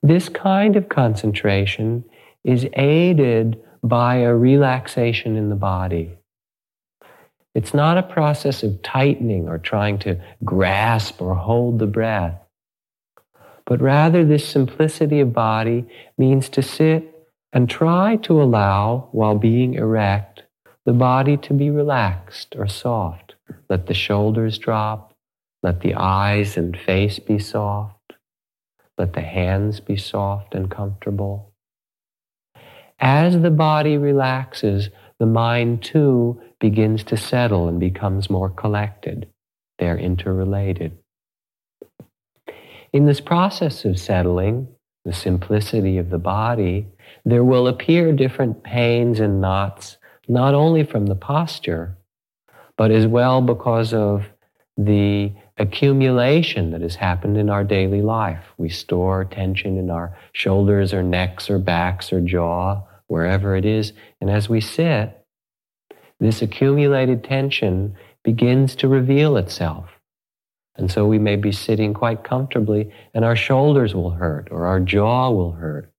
This 0.03 0.29
kind 0.29 0.77
of 0.77 0.89
concentration 0.89 2.05
is 2.43 2.67
aided 2.73 3.63
by 3.83 4.17
a 4.17 4.35
relaxation 4.35 5.37
in 5.37 5.51
the 5.51 5.57
body. 5.57 6.17
It's 7.55 7.73
not 7.73 7.99
a 7.99 8.03
process 8.03 8.63
of 8.63 8.83
tightening 8.83 9.49
or 9.49 9.59
trying 9.59 9.99
to 10.01 10.21
grasp 10.45 11.23
or 11.23 11.35
hold 11.35 11.79
the 11.79 11.87
breath, 11.87 12.41
but 13.65 13.81
rather 13.81 14.25
this 14.25 14.47
simplicity 14.47 15.21
of 15.21 15.33
body 15.33 15.87
means 16.19 16.49
to 16.51 16.63
sit 16.63 17.11
and 17.53 17.71
try 17.71 18.17
to 18.17 18.43
allow, 18.43 19.09
while 19.13 19.39
being 19.39 19.75
erect, 19.75 20.43
the 20.85 20.93
body 20.93 21.37
to 21.37 21.55
be 21.55 21.71
relaxed 21.71 22.55
or 22.59 22.67
soft. 22.67 23.37
Let 23.69 23.87
the 23.87 23.95
shoulders 23.95 24.59
drop. 24.59 25.15
Let 25.63 25.81
the 25.81 25.95
eyes 25.95 26.57
and 26.57 26.77
face 26.77 27.19
be 27.19 27.39
soft. 27.39 28.15
Let 28.99 29.13
the 29.15 29.23
hands 29.23 29.81
be 29.81 29.97
soft 29.97 30.55
and 30.55 30.71
comfortable. 30.71 31.53
As 33.01 33.41
the 33.41 33.51
body 33.51 33.97
relaxes, 33.97 34.91
the 35.25 35.31
mind 35.31 35.83
too 35.83 36.39
begins 36.61 37.03
to 37.03 37.17
settle 37.17 37.67
and 37.67 37.81
becomes 37.81 38.29
more 38.29 38.51
collected. 38.51 39.27
They're 39.79 39.97
interrelated. 39.97 40.99
In 42.93 43.07
this 43.07 43.23
process 43.23 43.87
of 43.87 43.99
settling, 43.99 44.69
the 45.07 45.15
simplicity 45.15 45.97
of 45.97 46.11
the 46.11 46.19
body, 46.19 46.89
there 47.25 47.43
will 47.43 47.69
appear 47.69 48.13
different 48.13 48.63
pains 48.65 49.19
and 49.19 49.41
knots 49.41 49.97
not 50.29 50.53
only 50.53 50.85
from 50.85 51.07
the 51.07 51.15
posture, 51.15 51.97
but 52.77 52.91
as 52.91 53.07
well 53.07 53.41
because 53.41 53.95
of 53.95 54.27
the 54.77 55.33
accumulation 55.57 56.71
that 56.73 56.83
has 56.83 56.97
happened 56.97 57.39
in 57.39 57.49
our 57.49 57.65
daily 57.65 58.03
life. 58.03 58.45
We 58.59 58.69
store 58.69 59.25
tension 59.25 59.79
in 59.79 59.89
our 59.89 60.19
shoulders 60.33 60.93
or 60.93 61.03
necks 61.03 61.49
or 61.49 61.59
backs 61.59 62.13
or 62.13 62.21
jaw, 62.21 62.83
wherever 63.15 63.57
it 63.57 63.65
is. 63.65 63.93
And 64.21 64.29
as 64.29 64.49
we 64.49 64.61
sit, 64.61 65.25
this 66.21 66.43
accumulated 66.43 67.25
tension 67.25 67.95
begins 68.23 68.75
to 68.77 68.89
reveal 68.89 69.37
itself. 69.37 69.87
And 70.77 70.91
so 70.91 71.07
we 71.07 71.19
may 71.19 71.37
be 71.37 71.53
sitting 71.53 71.95
quite 71.95 72.25
comfortably 72.25 72.93
and 73.15 73.25
our 73.25 73.37
shoulders 73.37 73.95
will 73.95 74.11
hurt 74.11 74.49
or 74.51 74.67
our 74.67 74.81
jaw 74.81 75.31
will 75.31 75.53
hurt 75.53 75.95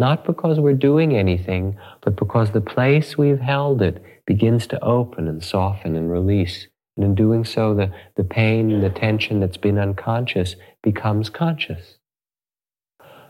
not 0.00 0.24
because 0.24 0.58
we're 0.58 0.72
doing 0.72 1.14
anything, 1.14 1.76
but 2.00 2.16
because 2.16 2.52
the 2.52 2.60
place 2.62 3.18
we've 3.18 3.40
held 3.40 3.82
it 3.82 4.02
begins 4.26 4.66
to 4.68 4.82
open 4.82 5.28
and 5.28 5.44
soften 5.44 5.94
and 5.94 6.10
release 6.10 6.68
And 6.96 7.04
in 7.04 7.14
doing 7.14 7.44
so, 7.44 7.74
the, 7.74 7.92
the 8.16 8.24
pain 8.24 8.70
and 8.70 8.82
the 8.82 8.88
tension 8.88 9.40
that's 9.40 9.58
been 9.58 9.78
unconscious 9.78 10.56
becomes 10.82 11.28
conscious. 11.28 11.98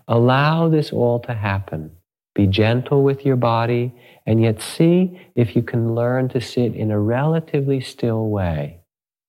Allow 0.07 0.69
this 0.69 0.93
all 0.93 1.19
to 1.21 1.35
happen. 1.35 1.91
Be 2.35 2.47
gentle 2.47 3.03
with 3.03 3.27
your 3.27 3.37
body, 3.37 3.93
and 4.27 4.43
yet 4.43 4.63
see 4.63 5.21
if 5.35 5.57
you 5.57 5.63
can 5.63 5.95
learn 5.95 6.29
to 6.29 6.41
sit 6.41 6.75
in 6.75 6.91
a 6.91 7.01
relatively 7.01 7.81
still 7.81 8.29
way, 8.29 8.81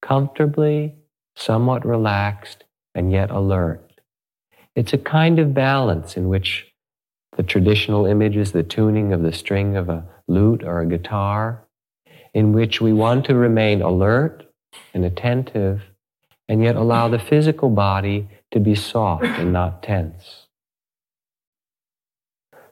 comfortably, 0.01 0.95
somewhat 1.35 1.85
relaxed, 1.85 2.63
and 2.93 3.11
yet 3.11 3.31
alert. 3.31 3.91
It's 4.75 4.93
a 4.93 4.97
kind 4.97 5.39
of 5.39 5.53
balance 5.53 6.15
in 6.15 6.29
which 6.29 6.71
the 7.37 7.43
traditional 7.43 8.05
image 8.05 8.37
is 8.37 8.51
the 8.51 8.63
tuning 8.63 9.13
of 9.13 9.21
the 9.21 9.33
string 9.33 9.75
of 9.75 9.89
a 9.89 10.05
lute 10.27 10.63
or 10.63 10.81
a 10.81 10.85
guitar, 10.85 11.65
in 12.33 12.53
which 12.53 12.81
we 12.81 12.93
want 12.93 13.25
to 13.25 13.35
remain 13.35 13.81
alert 13.81 14.45
and 14.93 15.03
attentive, 15.03 15.81
and 16.47 16.63
yet 16.63 16.75
allow 16.75 17.07
the 17.07 17.19
physical 17.19 17.69
body 17.69 18.27
to 18.51 18.59
be 18.59 18.75
soft 18.75 19.23
and 19.23 19.51
not 19.51 19.81
tense. 19.81 20.47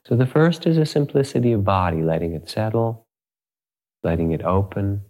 So 0.09 0.15
the 0.15 0.25
first 0.25 0.65
is 0.65 0.77
a 0.77 0.87
simplicity 0.87 1.51
of 1.51 1.63
body, 1.63 2.01
letting 2.01 2.33
it 2.33 2.49
settle, 2.49 3.05
letting 4.01 4.31
it 4.31 4.43
open. 4.43 5.01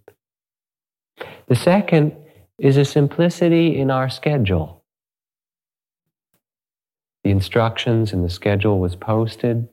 The 1.47 1.55
second 1.55 2.17
is 2.57 2.75
a 2.75 2.83
simplicity 2.83 3.77
in 3.77 3.91
our 3.91 4.09
schedule. 4.09 4.83
The 7.23 7.29
instructions 7.29 8.11
in 8.11 8.23
the 8.23 8.29
schedule 8.29 8.79
was 8.79 8.97
posted 8.97 9.69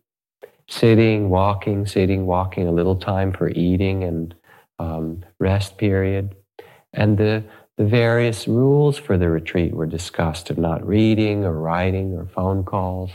sitting, 0.69 1.29
walking, 1.29 1.87
sitting, 1.87 2.27
walking, 2.27 2.69
a 2.69 2.73
little 2.73 2.97
time 2.97 3.33
for 3.33 3.49
eating 3.51 4.05
and 4.05 4.35
um, 4.79 5.25
rest 5.41 5.77
period. 5.77 6.37
And 6.93 7.19
the, 7.19 7.43
the 7.77 7.85
various 7.85 8.47
rules 8.47 8.97
for 8.97 9.19
the 9.19 9.29
retreat 9.29 9.75
were 9.75 9.87
discussed 9.87 10.51
of 10.51 10.59
not 10.59 10.87
reading 10.87 11.45
or 11.45 11.53
writing 11.53 12.15
or 12.15 12.27
phone 12.27 12.62
calls. 12.62 13.11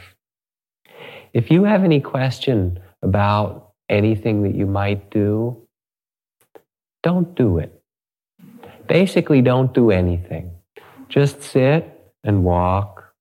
If 1.34 1.50
you 1.50 1.63
have 1.63 1.84
any 1.84 2.02
question 2.02 2.80
about 3.02 3.72
anything 3.89 4.44
that 4.44 4.56
you 4.56 4.65
might 4.65 5.10
do, 5.10 5.67
don't 7.04 7.36
do 7.36 7.58
it. 7.58 7.82
Basically, 8.88 9.41
don't 9.41 9.74
do 9.74 9.91
anything. 9.91 10.52
Just 11.08 11.41
sit 11.41 12.13
and 12.24 12.44
walk, 12.44 13.13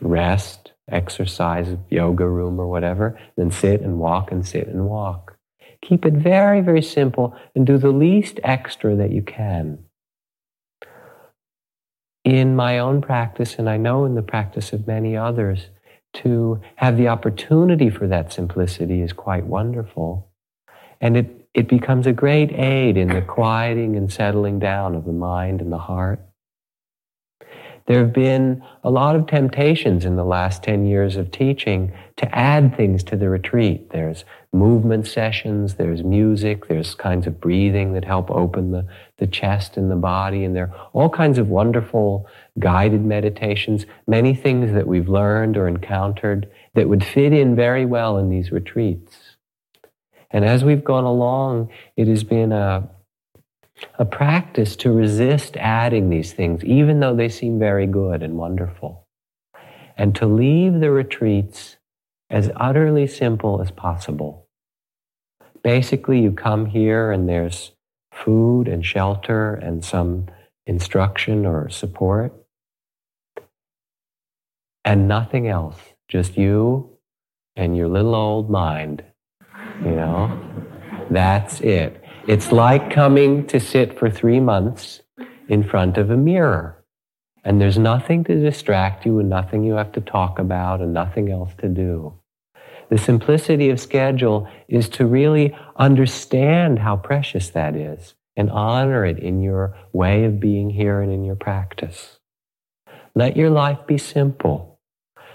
rest, 0.00 0.72
exercise, 0.90 1.76
yoga 1.90 2.26
room 2.26 2.60
or 2.60 2.66
whatever, 2.66 3.18
then 3.36 3.50
sit 3.50 3.80
and 3.80 3.98
walk 3.98 4.30
and 4.32 4.46
sit 4.46 4.68
and 4.68 4.86
walk. 4.86 5.36
Keep 5.82 6.06
it 6.06 6.14
very, 6.14 6.60
very 6.60 6.82
simple 6.82 7.36
and 7.54 7.66
do 7.66 7.78
the 7.78 7.90
least 7.90 8.40
extra 8.42 8.96
that 8.96 9.10
you 9.10 9.22
can. 9.22 9.78
In 12.24 12.56
my 12.56 12.78
own 12.78 13.00
practice, 13.00 13.56
and 13.58 13.70
I 13.70 13.76
know 13.76 14.04
in 14.04 14.14
the 14.14 14.22
practice 14.22 14.72
of 14.72 14.86
many 14.86 15.16
others, 15.16 15.68
to 16.14 16.60
have 16.76 16.96
the 16.96 17.08
opportunity 17.08 17.90
for 17.90 18.06
that 18.08 18.32
simplicity 18.32 19.02
is 19.02 19.12
quite 19.12 19.44
wonderful. 19.44 20.30
And 21.00 21.16
it, 21.16 21.48
it 21.54 21.68
becomes 21.68 22.06
a 22.06 22.12
great 22.12 22.52
aid 22.52 22.96
in 22.96 23.08
the 23.08 23.22
quieting 23.22 23.96
and 23.96 24.12
settling 24.12 24.58
down 24.58 24.94
of 24.94 25.04
the 25.04 25.12
mind 25.12 25.60
and 25.60 25.72
the 25.72 25.78
heart. 25.78 26.20
There 27.88 28.00
have 28.00 28.12
been 28.12 28.62
a 28.84 28.90
lot 28.90 29.16
of 29.16 29.26
temptations 29.26 30.04
in 30.04 30.16
the 30.16 30.24
last 30.24 30.62
10 30.62 30.84
years 30.84 31.16
of 31.16 31.30
teaching 31.30 31.90
to 32.16 32.36
add 32.36 32.76
things 32.76 33.02
to 33.04 33.16
the 33.16 33.30
retreat. 33.30 33.88
There's 33.92 34.26
movement 34.52 35.06
sessions, 35.06 35.76
there's 35.76 36.04
music, 36.04 36.68
there's 36.68 36.94
kinds 36.94 37.26
of 37.26 37.40
breathing 37.40 37.94
that 37.94 38.04
help 38.04 38.30
open 38.30 38.72
the, 38.72 38.86
the 39.16 39.26
chest 39.26 39.78
and 39.78 39.90
the 39.90 39.96
body, 39.96 40.44
and 40.44 40.54
there 40.54 40.64
are 40.64 40.88
all 40.92 41.08
kinds 41.08 41.38
of 41.38 41.48
wonderful 41.48 42.26
guided 42.58 43.06
meditations, 43.06 43.86
many 44.06 44.34
things 44.34 44.70
that 44.74 44.86
we've 44.86 45.08
learned 45.08 45.56
or 45.56 45.66
encountered 45.66 46.46
that 46.74 46.90
would 46.90 47.02
fit 47.02 47.32
in 47.32 47.56
very 47.56 47.86
well 47.86 48.18
in 48.18 48.28
these 48.28 48.52
retreats. 48.52 49.16
And 50.30 50.44
as 50.44 50.62
we've 50.62 50.84
gone 50.84 51.04
along, 51.04 51.70
it 51.96 52.06
has 52.06 52.22
been 52.22 52.52
a, 52.52 52.86
a 53.98 54.04
practice 54.04 54.76
to 54.76 54.92
resist 54.92 55.56
adding 55.56 56.10
these 56.10 56.32
things, 56.32 56.64
even 56.64 57.00
though 57.00 57.14
they 57.14 57.28
seem 57.28 57.58
very 57.58 57.86
good 57.86 58.22
and 58.22 58.36
wonderful, 58.36 59.06
and 59.96 60.14
to 60.16 60.26
leave 60.26 60.80
the 60.80 60.90
retreats 60.90 61.76
as 62.30 62.50
utterly 62.56 63.06
simple 63.06 63.60
as 63.60 63.70
possible. 63.70 64.46
Basically, 65.62 66.20
you 66.20 66.32
come 66.32 66.66
here 66.66 67.10
and 67.10 67.28
there's 67.28 67.72
food 68.12 68.68
and 68.68 68.84
shelter 68.84 69.54
and 69.54 69.84
some 69.84 70.26
instruction 70.66 71.46
or 71.46 71.68
support, 71.68 72.32
and 74.84 75.08
nothing 75.08 75.48
else, 75.48 75.78
just 76.08 76.36
you 76.36 76.90
and 77.56 77.76
your 77.76 77.88
little 77.88 78.14
old 78.14 78.50
mind. 78.50 79.04
You 79.84 79.92
know, 79.92 80.40
that's 81.10 81.60
it. 81.60 82.02
It's 82.28 82.52
like 82.52 82.90
coming 82.90 83.46
to 83.46 83.58
sit 83.58 83.98
for 83.98 84.10
three 84.10 84.38
months 84.38 85.00
in 85.48 85.62
front 85.62 85.96
of 85.96 86.10
a 86.10 86.16
mirror. 86.18 86.84
And 87.42 87.58
there's 87.58 87.78
nothing 87.78 88.22
to 88.24 88.38
distract 88.38 89.06
you 89.06 89.18
and 89.18 89.30
nothing 89.30 89.64
you 89.64 89.72
have 89.76 89.92
to 89.92 90.02
talk 90.02 90.38
about 90.38 90.82
and 90.82 90.92
nothing 90.92 91.32
else 91.32 91.52
to 91.62 91.68
do. 91.68 92.12
The 92.90 92.98
simplicity 92.98 93.70
of 93.70 93.80
schedule 93.80 94.46
is 94.68 94.90
to 94.90 95.06
really 95.06 95.56
understand 95.76 96.80
how 96.80 96.96
precious 96.96 97.48
that 97.48 97.74
is 97.74 98.14
and 98.36 98.50
honor 98.50 99.06
it 99.06 99.18
in 99.18 99.40
your 99.40 99.74
way 99.94 100.24
of 100.24 100.38
being 100.38 100.68
here 100.68 101.00
and 101.00 101.10
in 101.10 101.24
your 101.24 101.34
practice. 101.34 102.18
Let 103.14 103.38
your 103.38 103.48
life 103.48 103.78
be 103.86 103.96
simple. 103.96 104.78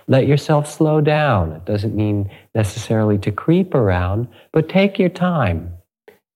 Let 0.08 0.28
yourself 0.28 0.72
slow 0.72 1.02
down. 1.02 1.54
It 1.54 1.66
doesn't 1.66 1.96
mean 1.96 2.30
necessarily 2.54 3.18
to 3.18 3.32
creep 3.32 3.74
around, 3.74 4.28
but 4.52 4.70
take 4.70 5.00
your 5.00 5.10
time. 5.10 5.74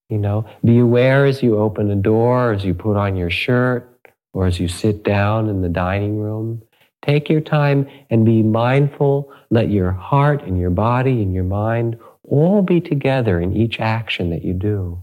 You 0.09 0.17
know, 0.17 0.45
be 0.63 0.79
aware 0.79 1.25
as 1.25 1.43
you 1.43 1.57
open 1.57 1.91
a 1.91 1.95
door, 1.95 2.53
as 2.53 2.63
you 2.63 2.73
put 2.73 2.95
on 2.95 3.15
your 3.15 3.29
shirt, 3.29 3.93
or 4.33 4.45
as 4.45 4.59
you 4.59 4.67
sit 4.67 5.03
down 5.03 5.49
in 5.49 5.61
the 5.61 5.69
dining 5.69 6.17
room. 6.17 6.61
Take 7.05 7.29
your 7.29 7.41
time 7.41 7.87
and 8.09 8.25
be 8.25 8.41
mindful. 8.41 9.31
Let 9.49 9.69
your 9.69 9.91
heart 9.91 10.43
and 10.43 10.59
your 10.59 10.69
body 10.69 11.21
and 11.21 11.33
your 11.33 11.43
mind 11.43 11.97
all 12.23 12.61
be 12.61 12.81
together 12.81 13.39
in 13.39 13.55
each 13.55 13.79
action 13.79 14.29
that 14.29 14.43
you 14.43 14.53
do. 14.53 15.01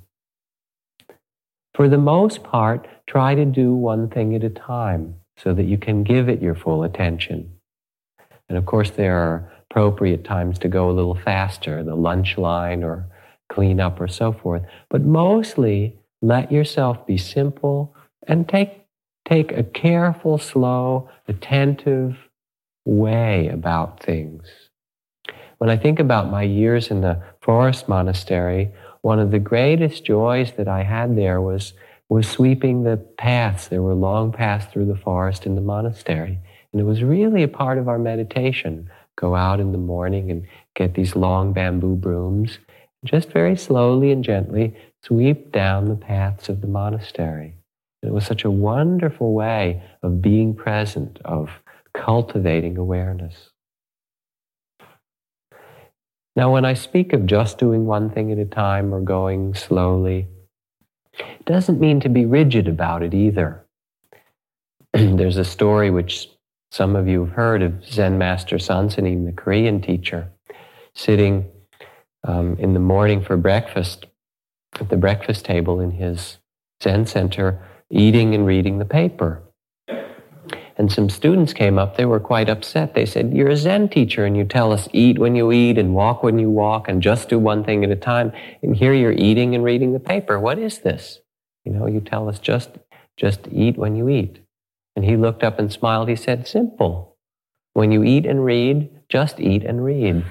For 1.74 1.88
the 1.88 1.98
most 1.98 2.42
part, 2.44 2.86
try 3.06 3.34
to 3.34 3.44
do 3.44 3.74
one 3.74 4.08
thing 4.08 4.34
at 4.34 4.44
a 4.44 4.50
time 4.50 5.16
so 5.36 5.52
that 5.54 5.64
you 5.64 5.76
can 5.76 6.04
give 6.04 6.28
it 6.28 6.40
your 6.40 6.54
full 6.54 6.82
attention. 6.82 7.50
And 8.48 8.56
of 8.56 8.66
course, 8.66 8.90
there 8.90 9.16
are 9.16 9.52
appropriate 9.70 10.24
times 10.24 10.58
to 10.60 10.68
go 10.68 10.88
a 10.88 10.92
little 10.92 11.16
faster, 11.16 11.82
the 11.82 11.96
lunch 11.96 12.38
line 12.38 12.84
or 12.84 13.06
clean 13.48 13.80
up 13.80 14.00
or 14.00 14.08
so 14.08 14.32
forth. 14.32 14.62
But 14.90 15.02
mostly 15.02 15.98
let 16.22 16.50
yourself 16.50 17.06
be 17.06 17.18
simple 17.18 17.94
and 18.26 18.48
take, 18.48 18.86
take 19.26 19.52
a 19.52 19.62
careful, 19.62 20.38
slow, 20.38 21.08
attentive 21.28 22.16
way 22.84 23.48
about 23.48 24.02
things. 24.02 24.48
When 25.58 25.70
I 25.70 25.76
think 25.76 26.00
about 26.00 26.30
my 26.30 26.42
years 26.42 26.90
in 26.90 27.00
the 27.00 27.22
forest 27.40 27.88
monastery, 27.88 28.72
one 29.02 29.18
of 29.18 29.30
the 29.30 29.38
greatest 29.38 30.04
joys 30.04 30.52
that 30.52 30.68
I 30.68 30.82
had 30.82 31.16
there 31.16 31.40
was, 31.40 31.74
was 32.08 32.28
sweeping 32.28 32.82
the 32.82 32.96
paths. 32.96 33.68
There 33.68 33.82
were 33.82 33.94
long 33.94 34.32
paths 34.32 34.66
through 34.72 34.86
the 34.86 34.96
forest 34.96 35.46
in 35.46 35.54
the 35.54 35.60
monastery. 35.60 36.38
And 36.72 36.80
it 36.80 36.84
was 36.84 37.02
really 37.02 37.42
a 37.42 37.48
part 37.48 37.78
of 37.78 37.88
our 37.88 37.98
meditation. 37.98 38.90
Go 39.16 39.34
out 39.36 39.60
in 39.60 39.72
the 39.72 39.78
morning 39.78 40.30
and 40.30 40.46
get 40.74 40.94
these 40.94 41.14
long 41.14 41.52
bamboo 41.52 41.96
brooms 41.96 42.58
just 43.04 43.30
very 43.30 43.56
slowly 43.56 44.10
and 44.10 44.24
gently 44.24 44.74
sweep 45.02 45.52
down 45.52 45.86
the 45.86 45.96
paths 45.96 46.48
of 46.48 46.60
the 46.60 46.66
monastery. 46.66 47.54
It 48.02 48.12
was 48.12 48.26
such 48.26 48.44
a 48.44 48.50
wonderful 48.50 49.32
way 49.32 49.82
of 50.02 50.20
being 50.20 50.54
present, 50.54 51.18
of 51.24 51.50
cultivating 51.94 52.76
awareness. 52.76 53.50
Now, 56.36 56.52
when 56.52 56.64
I 56.64 56.74
speak 56.74 57.12
of 57.12 57.26
just 57.26 57.58
doing 57.58 57.86
one 57.86 58.10
thing 58.10 58.32
at 58.32 58.38
a 58.38 58.44
time 58.44 58.92
or 58.92 59.00
going 59.00 59.54
slowly, 59.54 60.26
it 61.18 61.44
doesn't 61.44 61.80
mean 61.80 62.00
to 62.00 62.08
be 62.08 62.26
rigid 62.26 62.66
about 62.66 63.02
it 63.02 63.14
either. 63.14 63.64
There's 64.92 65.36
a 65.36 65.44
story 65.44 65.90
which 65.90 66.28
some 66.72 66.96
of 66.96 67.06
you 67.06 67.24
have 67.24 67.34
heard 67.34 67.62
of 67.62 67.86
Zen 67.86 68.18
Master 68.18 68.58
Soen 68.58 68.90
Sa 68.90 69.00
Nim, 69.00 69.26
the 69.26 69.32
Korean 69.32 69.80
teacher, 69.80 70.28
sitting 70.94 71.48
um, 72.24 72.56
in 72.58 72.74
the 72.74 72.80
morning 72.80 73.22
for 73.22 73.36
breakfast 73.36 74.06
at 74.80 74.88
the 74.88 74.96
breakfast 74.96 75.44
table 75.44 75.80
in 75.80 75.92
his 75.92 76.38
Zen 76.82 77.06
center, 77.06 77.62
eating 77.90 78.34
and 78.34 78.46
reading 78.46 78.78
the 78.78 78.84
paper. 78.84 79.42
And 80.76 80.90
some 80.90 81.08
students 81.08 81.52
came 81.52 81.78
up, 81.78 81.96
they 81.96 82.04
were 82.04 82.18
quite 82.18 82.48
upset. 82.48 82.94
They 82.94 83.06
said, 83.06 83.32
You're 83.32 83.50
a 83.50 83.56
Zen 83.56 83.88
teacher, 83.88 84.24
and 84.24 84.36
you 84.36 84.44
tell 84.44 84.72
us 84.72 84.88
eat 84.92 85.20
when 85.20 85.36
you 85.36 85.52
eat 85.52 85.78
and 85.78 85.94
walk 85.94 86.24
when 86.24 86.38
you 86.38 86.50
walk 86.50 86.88
and 86.88 87.00
just 87.00 87.28
do 87.28 87.38
one 87.38 87.62
thing 87.62 87.84
at 87.84 87.90
a 87.90 87.96
time. 87.96 88.32
And 88.62 88.74
here 88.74 88.92
you're 88.92 89.12
eating 89.12 89.54
and 89.54 89.62
reading 89.62 89.92
the 89.92 90.00
paper. 90.00 90.40
What 90.40 90.58
is 90.58 90.80
this? 90.80 91.20
You 91.64 91.72
know, 91.72 91.86
you 91.86 92.00
tell 92.00 92.28
us 92.28 92.40
just 92.40 92.70
Just 93.16 93.46
eat 93.52 93.78
when 93.78 93.94
you 93.94 94.08
eat. 94.08 94.40
And 94.96 95.04
he 95.04 95.16
looked 95.16 95.44
up 95.44 95.60
and 95.60 95.72
smiled. 95.72 96.08
He 96.08 96.16
said, 96.16 96.48
Simple. 96.48 97.16
When 97.74 97.92
you 97.92 98.02
eat 98.02 98.26
and 98.26 98.44
read, 98.44 98.90
just 99.08 99.38
eat 99.38 99.64
and 99.64 99.84
read. 99.84 100.24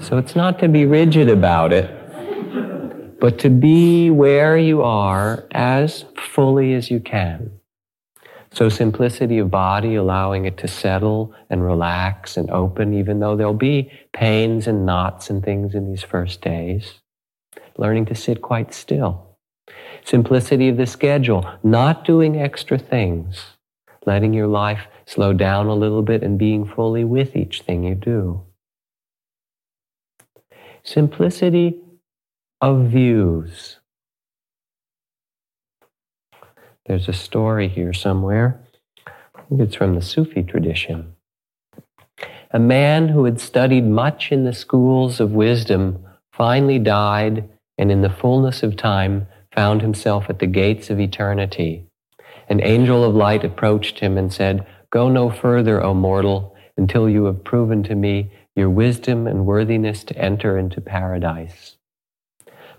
So 0.00 0.16
it's 0.16 0.36
not 0.36 0.58
to 0.60 0.68
be 0.68 0.86
rigid 0.86 1.28
about 1.28 1.72
it, 1.72 1.90
but 3.20 3.38
to 3.40 3.50
be 3.50 4.10
where 4.10 4.56
you 4.56 4.82
are 4.82 5.46
as 5.50 6.04
fully 6.16 6.74
as 6.74 6.90
you 6.90 7.00
can. 7.00 7.50
So, 8.52 8.68
simplicity 8.68 9.38
of 9.38 9.50
body, 9.50 9.94
allowing 9.94 10.46
it 10.46 10.56
to 10.58 10.68
settle 10.68 11.34
and 11.50 11.62
relax 11.62 12.36
and 12.36 12.50
open, 12.50 12.94
even 12.94 13.20
though 13.20 13.36
there'll 13.36 13.52
be 13.54 13.92
pains 14.12 14.66
and 14.66 14.86
knots 14.86 15.28
and 15.28 15.44
things 15.44 15.74
in 15.74 15.86
these 15.88 16.02
first 16.02 16.40
days. 16.40 16.94
Learning 17.76 18.06
to 18.06 18.14
sit 18.14 18.40
quite 18.40 18.72
still. 18.72 19.36
Simplicity 20.04 20.70
of 20.70 20.78
the 20.78 20.86
schedule, 20.86 21.46
not 21.62 22.04
doing 22.04 22.40
extra 22.40 22.78
things, 22.78 23.44
letting 24.06 24.32
your 24.32 24.46
life 24.46 24.86
slow 25.04 25.32
down 25.32 25.66
a 25.66 25.74
little 25.74 26.02
bit 26.02 26.22
and 26.22 26.38
being 26.38 26.66
fully 26.66 27.04
with 27.04 27.36
each 27.36 27.62
thing 27.62 27.84
you 27.84 27.94
do. 27.94 28.42
Simplicity 30.82 31.80
of 32.60 32.86
views. 32.86 33.78
There's 36.86 37.08
a 37.08 37.12
story 37.12 37.68
here 37.68 37.92
somewhere. 37.92 38.60
I 39.06 39.42
think 39.48 39.60
it's 39.60 39.74
from 39.74 39.94
the 39.94 40.02
Sufi 40.02 40.42
tradition. 40.42 41.14
A 42.50 42.58
man 42.58 43.08
who 43.08 43.24
had 43.24 43.40
studied 43.40 43.84
much 43.84 44.32
in 44.32 44.44
the 44.44 44.54
schools 44.54 45.20
of 45.20 45.32
wisdom 45.32 46.04
finally 46.32 46.78
died 46.78 47.48
and 47.76 47.92
in 47.92 48.00
the 48.00 48.10
fullness 48.10 48.62
of 48.62 48.76
time 48.76 49.26
found 49.54 49.82
himself 49.82 50.30
at 50.30 50.38
the 50.38 50.46
gates 50.46 50.88
of 50.88 50.98
eternity. 50.98 51.84
An 52.48 52.62
angel 52.62 53.04
of 53.04 53.14
light 53.14 53.44
approached 53.44 54.00
him 54.00 54.16
and 54.16 54.32
said, 54.32 54.66
Go 54.90 55.10
no 55.10 55.30
further, 55.30 55.84
O 55.84 55.92
mortal, 55.92 56.56
until 56.78 57.08
you 57.08 57.24
have 57.24 57.44
proven 57.44 57.82
to 57.82 57.94
me 57.94 58.32
your 58.58 58.68
wisdom 58.68 59.26
and 59.26 59.46
worthiness 59.46 60.04
to 60.04 60.18
enter 60.18 60.58
into 60.58 60.80
paradise. 60.80 61.76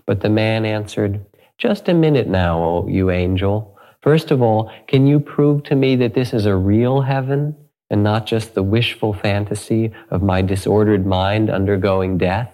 But 0.06 0.20
the 0.20 0.28
man 0.28 0.64
answered, 0.64 1.24
Just 1.58 1.88
a 1.88 1.94
minute 1.94 2.28
now, 2.28 2.62
O 2.62 2.86
you 2.88 3.10
angel. 3.10 3.78
First 4.02 4.30
of 4.30 4.42
all, 4.42 4.70
can 4.86 5.06
you 5.06 5.20
prove 5.20 5.62
to 5.64 5.74
me 5.74 5.96
that 5.96 6.14
this 6.14 6.32
is 6.32 6.46
a 6.46 6.56
real 6.56 7.02
heaven 7.02 7.56
and 7.90 8.02
not 8.02 8.26
just 8.26 8.54
the 8.54 8.62
wishful 8.62 9.12
fantasy 9.12 9.92
of 10.10 10.22
my 10.22 10.42
disordered 10.42 11.06
mind 11.06 11.50
undergoing 11.50 12.18
death? 12.18 12.52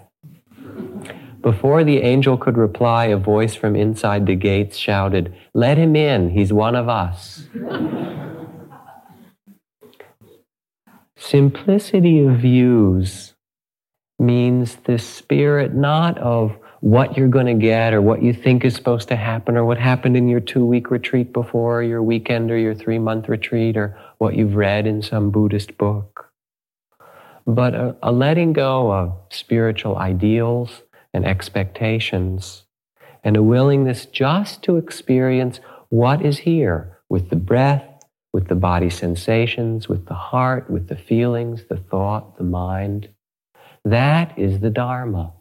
Before 1.42 1.84
the 1.84 1.98
angel 1.98 2.36
could 2.36 2.56
reply, 2.56 3.06
a 3.06 3.16
voice 3.16 3.54
from 3.54 3.76
inside 3.76 4.26
the 4.26 4.34
gates 4.34 4.76
shouted, 4.76 5.32
Let 5.54 5.78
him 5.78 5.94
in, 5.94 6.30
he's 6.30 6.52
one 6.52 6.74
of 6.74 6.88
us. 6.88 7.44
Simplicity 11.16 12.24
of 12.24 12.38
views 12.38 13.34
means 14.18 14.76
the 14.84 14.98
spirit 14.98 15.74
not 15.74 16.18
of 16.18 16.56
what 16.80 17.16
you're 17.16 17.28
going 17.28 17.46
to 17.46 17.54
get 17.54 17.94
or 17.94 18.02
what 18.02 18.22
you 18.22 18.32
think 18.32 18.64
is 18.64 18.74
supposed 18.74 19.08
to 19.08 19.16
happen 19.16 19.56
or 19.56 19.64
what 19.64 19.78
happened 19.78 20.16
in 20.16 20.28
your 20.28 20.40
two 20.40 20.64
week 20.64 20.90
retreat 20.90 21.32
before, 21.32 21.82
your 21.82 22.02
weekend 22.02 22.50
or 22.50 22.58
your 22.58 22.74
three 22.74 22.98
month 22.98 23.28
retreat 23.28 23.76
or 23.76 23.98
what 24.18 24.36
you've 24.36 24.56
read 24.56 24.86
in 24.86 25.02
some 25.02 25.30
Buddhist 25.30 25.76
book. 25.78 26.30
But 27.46 27.74
a, 27.74 27.96
a 28.02 28.12
letting 28.12 28.52
go 28.52 28.92
of 28.92 29.16
spiritual 29.30 29.96
ideals 29.96 30.82
and 31.14 31.24
expectations 31.24 32.64
and 33.24 33.36
a 33.36 33.42
willingness 33.42 34.06
just 34.06 34.62
to 34.64 34.76
experience 34.76 35.60
what 35.88 36.24
is 36.24 36.38
here 36.38 36.98
with 37.08 37.30
the 37.30 37.36
breath, 37.36 37.95
with 38.36 38.48
the 38.48 38.54
body 38.54 38.90
sensations, 38.90 39.88
with 39.88 40.04
the 40.04 40.12
heart, 40.12 40.68
with 40.68 40.88
the 40.88 40.94
feelings, 40.94 41.64
the 41.70 41.78
thought, 41.78 42.36
the 42.36 42.44
mind. 42.44 43.08
That 43.82 44.38
is 44.38 44.60
the 44.60 44.68
Dharma. 44.68 45.32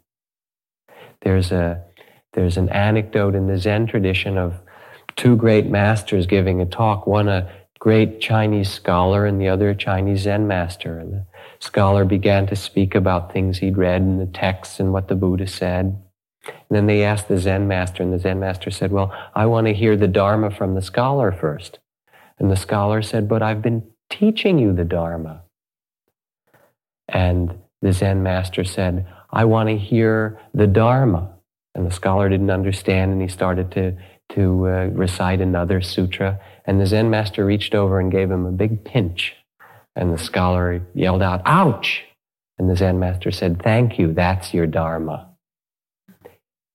There's, 1.20 1.52
a, 1.52 1.84
there's 2.32 2.56
an 2.56 2.70
anecdote 2.70 3.36
in 3.36 3.48
the 3.48 3.58
Zen 3.58 3.86
tradition 3.88 4.38
of 4.38 4.54
two 5.18 5.36
great 5.36 5.66
masters 5.66 6.26
giving 6.26 6.62
a 6.62 6.66
talk, 6.66 7.06
one 7.06 7.28
a 7.28 7.52
great 7.80 8.22
Chinese 8.22 8.72
scholar 8.72 9.26
and 9.26 9.42
the 9.42 9.50
other 9.50 9.72
a 9.72 9.76
Chinese 9.76 10.22
Zen 10.22 10.48
master. 10.48 10.98
And 10.98 11.12
the 11.12 11.26
scholar 11.60 12.06
began 12.06 12.48
to 12.48 12.56
speak 12.56 12.96
about 12.96 13.34
things 13.34 13.58
he'd 13.58 13.76
read 13.76 14.04
in 14.04 14.20
the 14.20 14.26
texts 14.26 14.80
and 14.80 14.94
what 14.94 15.10
the 15.10 15.16
Buddha 15.16 15.48
said. 15.48 16.02
And 16.46 16.54
then 16.70 16.86
they 16.86 17.04
asked 17.04 17.28
the 17.28 17.40
Zen 17.40 17.68
master, 17.68 18.04
and 18.04 18.14
the 18.14 18.20
Zen 18.20 18.40
master 18.40 18.72
said, 18.72 18.94
Well, 18.94 19.14
I 19.36 19.48
want 19.48 19.68
to 19.68 19.74
hear 19.74 19.98
the 19.98 20.08
Dharma 20.08 20.50
from 20.50 20.76
the 20.76 20.82
scholar 20.82 21.34
first. 21.34 21.80
And 22.38 22.52
the 22.52 22.56
scholar 22.56 23.02
said, 23.02 23.28
But 23.28 23.42
I've 23.42 23.62
been 23.62 23.84
teaching 24.10 24.60
you 24.60 24.74
the 24.74 24.84
Dharma. 24.84 25.44
And 27.08 27.60
the 27.82 27.94
Zen 27.94 28.24
master 28.24 28.64
said, 28.64 29.08
I 29.32 29.46
want 29.46 29.70
to 29.70 29.78
hear 29.78 30.40
the 30.54 30.68
Dharma. 30.68 31.32
And 31.74 31.86
the 31.86 31.92
scholar 31.92 32.30
didn't 32.30 32.52
understand, 32.52 33.12
and 33.12 33.22
he 33.22 33.28
started 33.28 33.72
to, 33.72 33.98
to 34.30 34.68
uh, 34.68 34.86
recite 34.94 35.42
another 35.42 35.82
sutra. 35.82 36.40
And 36.66 36.80
the 36.80 36.86
Zen 36.86 37.10
master 37.10 37.46
reached 37.46 37.76
over 37.76 38.00
and 38.00 38.12
gave 38.12 38.32
him 38.32 38.46
a 38.46 38.52
big 38.52 38.84
pinch. 38.84 39.36
And 39.96 40.14
the 40.14 40.18
scholar 40.18 40.82
yelled 40.94 41.22
out, 41.22 41.42
Ouch! 41.46 42.04
And 42.58 42.70
the 42.70 42.76
Zen 42.76 43.00
master 43.00 43.32
said, 43.32 43.62
Thank 43.62 44.00
you, 44.00 44.14
that's 44.14 44.54
your 44.54 44.68
Dharma. 44.68 45.30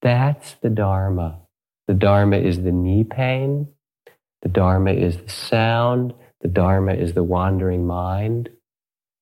That's 0.02 0.54
the 0.54 0.70
Dharma. 0.70 1.40
The 1.86 1.94
Dharma 1.94 2.36
is 2.36 2.62
the 2.62 2.72
knee 2.72 3.04
pain. 3.04 3.68
The 4.42 4.48
Dharma 4.48 4.92
is 4.92 5.18
the 5.18 5.28
sound. 5.28 6.14
The 6.40 6.48
Dharma 6.48 6.94
is 6.94 7.12
the 7.12 7.22
wandering 7.22 7.86
mind. 7.86 8.50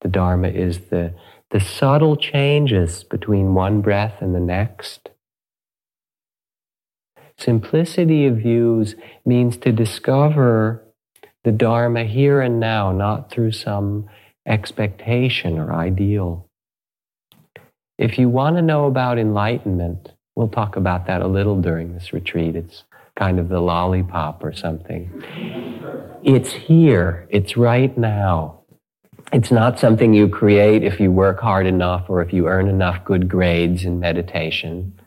The 0.00 0.08
Dharma 0.08 0.48
is 0.48 0.78
the 0.90 1.14
the 1.50 1.60
subtle 1.60 2.16
changes 2.16 3.04
between 3.04 3.54
one 3.54 3.80
breath 3.80 4.20
and 4.20 4.34
the 4.34 4.40
next. 4.40 5.08
Simplicity 7.38 8.26
of 8.26 8.36
views 8.36 8.96
means 9.24 9.56
to 9.58 9.72
discover 9.72 10.84
the 11.44 11.52
Dharma 11.52 12.04
here 12.04 12.42
and 12.42 12.60
now, 12.60 12.92
not 12.92 13.30
through 13.30 13.52
some 13.52 14.08
expectation 14.46 15.56
or 15.56 15.72
ideal. 15.72 16.46
If 17.96 18.18
you 18.18 18.28
want 18.28 18.56
to 18.56 18.62
know 18.62 18.86
about 18.86 19.18
enlightenment, 19.18 20.12
we'll 20.36 20.48
talk 20.48 20.76
about 20.76 21.06
that 21.06 21.22
a 21.22 21.26
little 21.26 21.60
during 21.60 21.94
this 21.94 22.12
retreat. 22.12 22.56
It's 22.56 22.84
kind 23.18 23.40
of 23.40 23.48
the 23.48 23.60
lollipop 23.60 24.44
or 24.44 24.52
something. 24.52 25.10
It's 26.22 26.52
here, 26.52 27.26
it's 27.30 27.56
right 27.56 27.96
now. 27.98 28.60
It's 29.32 29.50
not 29.50 29.78
something 29.78 30.14
you 30.14 30.28
create 30.28 30.84
if 30.84 31.00
you 31.00 31.10
work 31.10 31.40
hard 31.40 31.66
enough 31.66 32.08
or 32.08 32.22
if 32.22 32.32
you 32.32 32.46
earn 32.46 32.68
enough 32.68 33.04
good 33.04 33.28
grades 33.28 33.84
in 33.84 34.00
meditation. 34.00 34.98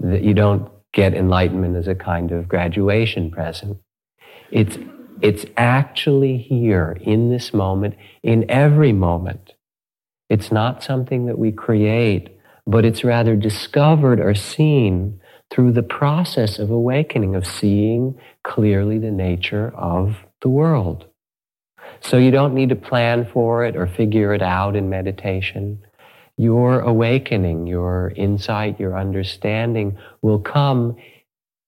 That 0.00 0.22
you 0.22 0.34
don't 0.34 0.70
get 0.92 1.14
enlightenment 1.14 1.76
as 1.76 1.88
a 1.88 1.94
kind 1.94 2.30
of 2.30 2.48
graduation 2.48 3.30
present. 3.30 3.78
It's, 4.50 4.78
it's 5.20 5.44
actually 5.56 6.38
here 6.38 6.96
in 7.00 7.30
this 7.30 7.52
moment, 7.52 7.94
in 8.22 8.48
every 8.48 8.92
moment. 8.92 9.54
It's 10.28 10.52
not 10.52 10.84
something 10.84 11.26
that 11.26 11.38
we 11.38 11.50
create, 11.50 12.38
but 12.66 12.84
it's 12.84 13.02
rather 13.02 13.34
discovered 13.34 14.20
or 14.20 14.34
seen 14.34 15.17
through 15.50 15.72
the 15.72 15.82
process 15.82 16.58
of 16.58 16.70
awakening, 16.70 17.34
of 17.34 17.46
seeing 17.46 18.18
clearly 18.44 18.98
the 18.98 19.10
nature 19.10 19.72
of 19.76 20.16
the 20.42 20.48
world. 20.48 21.06
So 22.00 22.16
you 22.16 22.30
don't 22.30 22.54
need 22.54 22.68
to 22.68 22.76
plan 22.76 23.26
for 23.32 23.64
it 23.64 23.76
or 23.76 23.86
figure 23.86 24.34
it 24.34 24.42
out 24.42 24.76
in 24.76 24.90
meditation. 24.90 25.84
Your 26.36 26.80
awakening, 26.80 27.66
your 27.66 28.12
insight, 28.14 28.78
your 28.78 28.96
understanding 28.96 29.98
will 30.22 30.38
come 30.38 30.96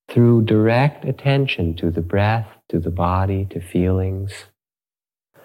through 0.09 0.43
direct 0.43 1.05
attention 1.05 1.75
to 1.77 1.91
the 1.91 2.03
breath, 2.03 2.47
to 2.69 2.79
the 2.79 2.91
body, 2.91 3.47
to 3.51 3.61
feelings. 3.61 4.47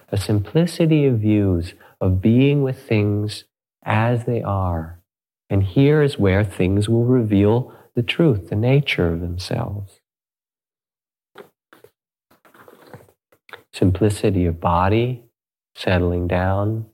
A 0.10 0.18
simplicity 0.18 1.06
of 1.06 1.20
views, 1.20 1.74
of 2.02 2.22
being 2.22 2.62
with 2.62 2.88
things 2.88 3.46
as 3.84 4.26
they 4.26 4.44
are. 4.44 5.00
And 5.50 5.64
here 5.64 6.02
is 6.02 6.20
where 6.20 6.44
things 6.44 6.90
will 6.90 7.06
reveal 7.06 7.74
the 7.96 8.04
truth, 8.04 8.50
the 8.50 8.56
nature 8.56 9.12
of 9.12 9.22
themselves. 9.22 10.02
simplicity 13.76 14.46
of 14.46 14.60
body, 14.60 15.22
settling 15.76 16.28
down, 16.28 16.86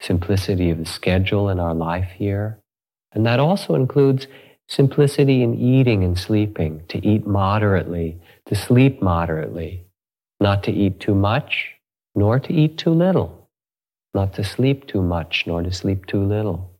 simplicity 0.00 0.70
of 0.70 0.78
the 0.78 0.86
schedule 0.86 1.50
in 1.50 1.60
our 1.60 1.74
life 1.74 2.08
here. 2.16 2.58
And 3.12 3.26
that 3.26 3.38
also 3.38 3.74
includes 3.74 4.26
simplicity 4.66 5.42
in 5.42 5.54
eating 5.54 6.02
and 6.02 6.18
sleeping, 6.18 6.82
to 6.88 7.06
eat 7.06 7.26
moderately, 7.26 8.18
to 8.46 8.54
sleep 8.54 9.02
moderately, 9.02 9.86
not 10.40 10.62
to 10.64 10.72
eat 10.72 11.00
too 11.00 11.14
much, 11.14 11.74
nor 12.14 12.40
to 12.40 12.52
eat 12.52 12.78
too 12.78 12.90
little, 12.90 13.48
not 14.14 14.32
to 14.34 14.44
sleep 14.44 14.86
too 14.86 15.02
much, 15.02 15.44
nor 15.46 15.62
to 15.62 15.70
sleep 15.72 16.06
too 16.06 16.22
little. 16.22 16.70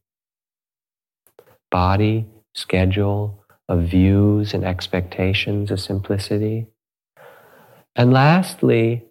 Body, 1.70 2.26
schedule, 2.54 3.44
of 3.68 3.82
views 3.82 4.54
and 4.54 4.64
expectations 4.64 5.70
of 5.70 5.80
simplicity. 5.80 6.66
And 7.94 8.12
lastly, 8.12 9.06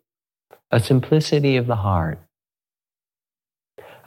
a 0.72 0.80
simplicity 0.80 1.58
of 1.58 1.68
the 1.68 1.76
heart. 1.76 2.20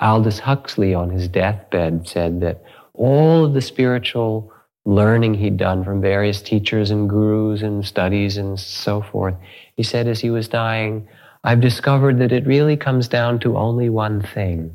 Aldous 0.01 0.39
Huxley, 0.41 0.95
on 0.95 1.11
his 1.11 1.29
deathbed, 1.29 2.09
said 2.09 2.41
that 2.41 2.63
all 2.95 3.45
of 3.45 3.55
the 3.55 3.61
spiritual 3.61 4.53
learning 4.85 5.35
he'd 5.35 5.57
done 5.57 5.85
from 5.85 6.01
various 6.01 6.41
teachers 6.41 6.91
and 6.91 7.11
gurus 7.11 7.63
and 7.63 7.85
studies 7.85 8.37
and 8.37 8.59
so 8.59 9.03
forth, 9.03 9.35
he 9.77 9.83
said 9.83 10.07
as 10.09 10.21
he 10.21 10.31
was 10.31 10.49
dying, 10.49 11.09
I've 11.45 11.61
discovered 11.61 12.19
that 12.21 12.33
it 12.33 12.47
really 12.47 12.77
comes 12.77 13.09
down 13.09 13.39
to 13.41 13.57
only 13.57 13.89
one 13.89 14.23
thing 14.23 14.75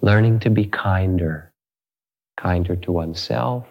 learning 0.00 0.38
to 0.38 0.50
be 0.50 0.64
kinder, 0.64 1.52
kinder 2.36 2.76
to 2.76 2.92
oneself, 2.92 3.66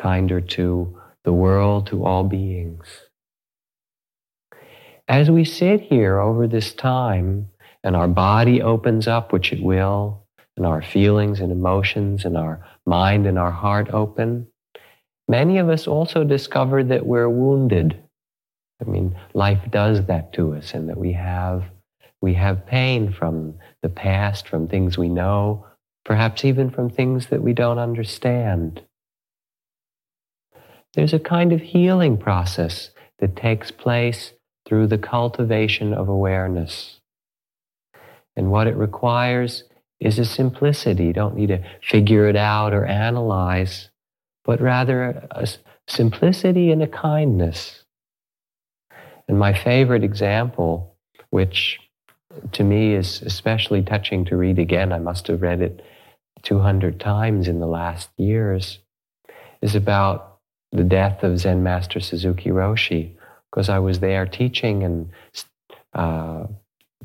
kinder 0.00 0.40
to 0.40 0.98
the 1.24 1.32
world, 1.32 1.86
to 1.88 2.04
all 2.04 2.24
beings. 2.24 2.86
As 5.06 5.30
we 5.30 5.44
sit 5.44 5.80
here 5.82 6.18
over 6.18 6.46
this 6.46 6.72
time 6.72 7.50
and 7.84 7.94
our 7.94 8.08
body 8.08 8.62
opens 8.62 9.06
up, 9.06 9.32
which 9.32 9.52
it 9.52 9.62
will, 9.62 10.24
and 10.56 10.64
our 10.64 10.82
feelings 10.82 11.40
and 11.40 11.52
emotions 11.52 12.24
and 12.24 12.36
our 12.36 12.64
mind 12.86 13.26
and 13.26 13.38
our 13.38 13.50
heart 13.50 13.90
open, 13.90 14.46
many 15.28 15.58
of 15.58 15.68
us 15.68 15.86
also 15.86 16.24
discover 16.24 16.82
that 16.84 17.06
we're 17.06 17.28
wounded. 17.28 18.00
I 18.80 18.84
mean, 18.84 19.14
life 19.34 19.60
does 19.70 20.06
that 20.06 20.32
to 20.34 20.54
us, 20.54 20.72
and 20.72 20.88
that 20.88 20.96
we 20.96 21.12
have 21.12 21.64
we 22.22 22.34
have 22.34 22.66
pain 22.66 23.12
from 23.12 23.54
the 23.82 23.88
past, 23.88 24.46
from 24.48 24.68
things 24.68 24.98
we 24.98 25.08
know, 25.08 25.66
perhaps 26.04 26.44
even 26.44 26.70
from 26.70 26.90
things 26.90 27.26
that 27.26 27.42
we 27.42 27.52
don't 27.52 27.78
understand. 27.78 28.82
There's 30.94 31.14
a 31.14 31.18
kind 31.18 31.52
of 31.52 31.60
healing 31.60 32.16
process 32.16 32.90
that 33.18 33.36
takes 33.36 33.70
place 33.70 34.32
through 34.66 34.88
the 34.88 34.98
cultivation 34.98 35.94
of 35.94 36.08
awareness. 36.08 37.00
And 38.36 38.50
what 38.50 38.66
it 38.66 38.76
requires 38.76 39.64
is 40.00 40.18
a 40.18 40.24
simplicity. 40.24 41.06
You 41.06 41.12
don't 41.12 41.36
need 41.36 41.48
to 41.48 41.62
figure 41.82 42.28
it 42.28 42.36
out 42.36 42.72
or 42.72 42.86
analyze, 42.86 43.90
but 44.44 44.60
rather 44.60 45.28
a 45.30 45.46
simplicity 45.86 46.70
and 46.72 46.82
a 46.82 46.86
kindness. 46.86 47.84
And 49.28 49.38
my 49.38 49.52
favorite 49.52 50.02
example, 50.02 50.96
which 51.30 51.78
to 52.52 52.64
me 52.64 52.94
is 52.94 53.22
especially 53.22 53.82
touching 53.82 54.24
to 54.24 54.36
read 54.36 54.58
again, 54.58 54.92
I 54.92 54.98
must 54.98 55.26
have 55.26 55.42
read 55.42 55.60
it 55.60 55.84
200 56.42 56.98
times 56.98 57.46
in 57.46 57.60
the 57.60 57.66
last 57.66 58.08
years, 58.16 58.78
is 59.60 59.74
about 59.74 60.29
the 60.72 60.84
death 60.84 61.22
of 61.22 61.38
Zen 61.38 61.62
Master 61.62 62.00
Suzuki 62.00 62.50
Roshi, 62.50 63.12
because 63.50 63.68
I 63.68 63.78
was 63.78 64.00
there 64.00 64.26
teaching 64.26 64.82
in 64.82 65.10
uh, 65.94 66.46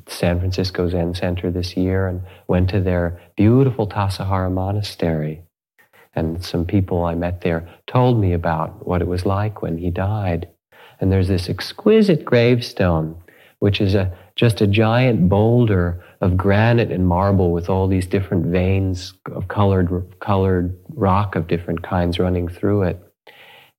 San 0.07 0.39
Francisco 0.39 0.87
Zen 0.89 1.15
Center 1.15 1.49
this 1.49 1.75
year 1.75 2.07
and 2.07 2.21
went 2.47 2.69
to 2.69 2.81
their 2.81 3.19
beautiful 3.35 3.87
Tassajara 3.87 4.51
Monastery. 4.51 5.41
And 6.13 6.43
some 6.43 6.65
people 6.65 7.03
I 7.03 7.15
met 7.15 7.41
there 7.41 7.67
told 7.87 8.19
me 8.19 8.33
about 8.33 8.87
what 8.87 9.01
it 9.01 9.07
was 9.07 9.25
like 9.25 9.61
when 9.61 9.77
he 9.77 9.89
died. 9.89 10.47
And 11.01 11.11
there's 11.11 11.27
this 11.27 11.49
exquisite 11.49 12.23
gravestone, 12.23 13.17
which 13.59 13.81
is 13.81 13.95
a, 13.95 14.15
just 14.35 14.61
a 14.61 14.67
giant 14.67 15.27
boulder 15.27 16.03
of 16.21 16.37
granite 16.37 16.91
and 16.91 17.07
marble 17.07 17.51
with 17.51 17.69
all 17.69 17.87
these 17.87 18.05
different 18.05 18.45
veins 18.45 19.13
of 19.31 19.47
colored, 19.47 20.15
colored 20.19 20.77
rock 20.89 21.35
of 21.35 21.47
different 21.47 21.83
kinds 21.83 22.19
running 22.19 22.47
through 22.47 22.83
it. 22.83 23.04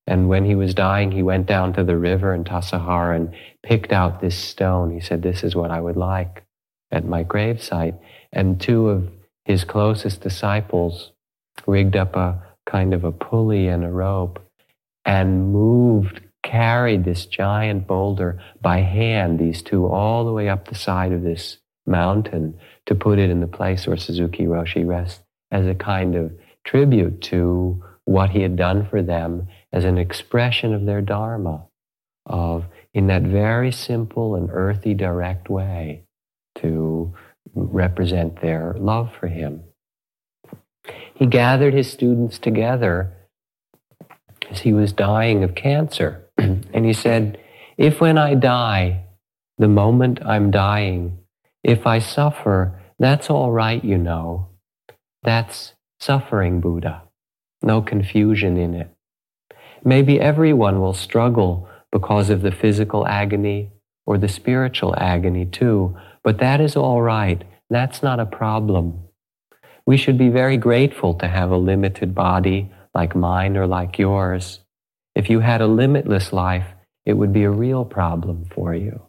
And 0.06 0.28
when 0.28 0.44
he 0.44 0.54
was 0.54 0.74
dying, 0.74 1.10
he 1.10 1.22
went 1.22 1.46
down 1.46 1.72
to 1.74 1.84
the 1.84 1.96
river 1.96 2.32
in 2.32 2.44
Tassajara 2.44 3.16
and 3.16 3.34
picked 3.62 3.92
out 3.92 4.20
this 4.20 4.36
stone. 4.36 4.92
He 4.92 5.00
said, 5.00 5.22
This 5.22 5.42
is 5.42 5.56
what 5.56 5.70
I 5.70 5.80
would 5.80 5.96
like 5.96 6.44
at 6.92 7.04
my 7.04 7.24
gravesite. 7.24 7.98
And 8.32 8.60
two 8.60 8.88
of 8.88 9.08
his 9.44 9.64
closest 9.64 10.20
disciples 10.20 11.12
rigged 11.66 11.96
up 11.96 12.14
a 12.14 12.42
kind 12.66 12.94
of 12.94 13.04
a 13.04 13.12
pulley 13.12 13.68
and 13.68 13.84
a 13.84 13.90
rope 13.90 14.40
and 15.04 15.52
moved, 15.52 16.20
carried 16.42 17.04
this 17.04 17.26
giant 17.26 17.86
boulder 17.86 18.40
by 18.60 18.78
hand, 18.78 19.38
these 19.38 19.62
two, 19.62 19.86
all 19.86 20.24
the 20.24 20.32
way 20.32 20.48
up 20.48 20.68
the 20.68 20.74
side 20.74 21.12
of 21.12 21.22
this 21.22 21.58
mountain 21.86 22.58
to 22.86 22.94
put 22.94 23.18
it 23.18 23.30
in 23.30 23.40
the 23.40 23.46
place 23.46 23.86
where 23.86 23.96
Suzuki 23.96 24.44
Roshi 24.44 24.86
rests 24.86 25.22
as 25.50 25.66
a 25.66 25.74
kind 25.74 26.16
of 26.16 26.32
tribute 26.64 27.20
to 27.22 27.82
what 28.06 28.30
he 28.30 28.40
had 28.40 28.56
done 28.56 28.86
for 28.88 29.02
them 29.02 29.48
as 29.72 29.84
an 29.84 29.98
expression 29.98 30.72
of 30.72 30.86
their 30.86 31.02
Dharma, 31.02 31.66
of 32.24 32.64
in 32.94 33.08
that 33.08 33.22
very 33.22 33.70
simple 33.70 34.34
and 34.34 34.48
earthy, 34.50 34.94
direct 34.94 35.50
way 35.50 36.04
to 36.54 37.12
represent 37.54 38.40
their 38.40 38.74
love 38.78 39.12
for 39.18 39.26
him. 39.26 39.64
He 41.14 41.26
gathered 41.26 41.74
his 41.74 41.90
students 41.90 42.38
together 42.38 43.12
as 44.50 44.60
he 44.60 44.72
was 44.72 44.92
dying 44.92 45.42
of 45.42 45.54
cancer, 45.54 46.24
and 46.38 46.86
he 46.86 46.92
said, 46.92 47.38
If 47.76 48.00
when 48.00 48.16
I 48.16 48.34
die, 48.34 49.04
the 49.58 49.68
moment 49.68 50.24
I'm 50.24 50.50
dying, 50.50 51.18
if 51.64 51.86
I 51.86 51.98
suffer, 51.98 52.80
that's 52.98 53.28
all 53.28 53.50
right, 53.50 53.82
you 53.82 53.98
know. 53.98 54.48
That's 55.22 55.74
suffering 55.98 56.60
Buddha. 56.60 57.05
No 57.62 57.82
confusion 57.82 58.56
in 58.56 58.74
it. 58.74 58.90
Maybe 59.84 60.20
everyone 60.20 60.80
will 60.80 60.94
struggle 60.94 61.68
because 61.92 62.30
of 62.30 62.42
the 62.42 62.50
physical 62.50 63.06
agony 63.06 63.70
or 64.04 64.18
the 64.18 64.28
spiritual 64.28 64.94
agony 64.96 65.46
too, 65.46 65.96
but 66.22 66.38
that 66.38 66.60
is 66.60 66.76
all 66.76 67.02
right. 67.02 67.44
That's 67.70 68.02
not 68.02 68.20
a 68.20 68.26
problem. 68.26 69.04
We 69.86 69.96
should 69.96 70.18
be 70.18 70.28
very 70.28 70.56
grateful 70.56 71.14
to 71.14 71.28
have 71.28 71.50
a 71.50 71.56
limited 71.56 72.14
body 72.14 72.72
like 72.94 73.14
mine 73.14 73.56
or 73.56 73.66
like 73.66 73.98
yours. 73.98 74.60
If 75.14 75.30
you 75.30 75.40
had 75.40 75.60
a 75.60 75.66
limitless 75.66 76.32
life, 76.32 76.66
it 77.04 77.14
would 77.14 77.32
be 77.32 77.44
a 77.44 77.50
real 77.50 77.84
problem 77.84 78.46
for 78.54 78.74
you. 78.74 79.02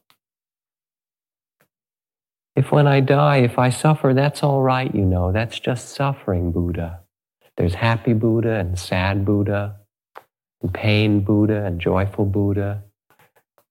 If 2.55 2.71
when 2.71 2.87
I 2.87 3.01
die, 3.01 3.37
if 3.37 3.59
I 3.59 3.69
suffer, 3.69 4.13
that's 4.13 4.43
all 4.43 4.61
right, 4.61 4.93
you 4.93 5.05
know, 5.05 5.31
that's 5.31 5.59
just 5.59 5.89
suffering, 5.89 6.51
Buddha. 6.51 7.01
There's 7.57 7.73
happy 7.73 8.13
Buddha 8.13 8.53
and 8.53 8.77
sad 8.77 9.25
Buddha 9.25 9.77
and 10.61 10.73
pain 10.73 11.21
Buddha 11.21 11.65
and 11.65 11.81
joyful 11.81 12.25
Buddha 12.25 12.83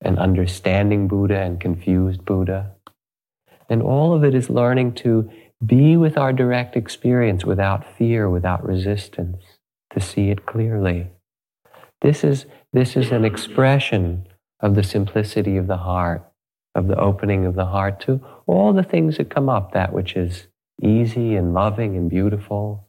and 0.03 0.19
understanding 0.19 1.09
Buddha 1.09 1.39
and 1.39 1.61
confused 1.61 2.25
Buddha. 2.25 2.73
And 3.69 3.83
all 3.83 4.13
of 4.13 4.25
it 4.25 4.35
is 4.35 4.51
learning 4.51 4.95
to 4.95 5.31
be 5.65 5.97
with 5.97 6.19
our 6.19 6.33
direct 6.33 6.77
experience 6.77 7.45
without 7.45 7.97
fear, 7.97 8.29
without 8.29 8.65
resistance, 8.65 9.43
to 9.93 10.01
see 10.01 10.31
it 10.31 10.47
clearly. 10.47 11.09
This 12.03 12.25
is, 12.25 12.47
this 12.73 12.97
is 12.97 13.11
an 13.11 13.25
expression 13.25 14.27
of 14.61 14.75
the 14.75 14.83
simplicity 14.83 15.57
of 15.57 15.67
the 15.67 15.79
heart, 15.79 16.25
of 16.75 16.89
the 16.89 16.99
opening 16.99 17.47
of 17.47 17.55
the 17.55 17.67
heart 17.67 18.01
to 18.01 18.21
all 18.47 18.73
the 18.73 18.83
things 18.83 19.17
that 19.17 19.31
come 19.31 19.49
up, 19.49 19.73
that 19.73 19.93
which 19.93 20.15
is 20.15 20.49
easy 20.83 21.37
and 21.37 21.55
loving 21.55 21.97
and 21.97 22.11
beautiful, 22.11 22.86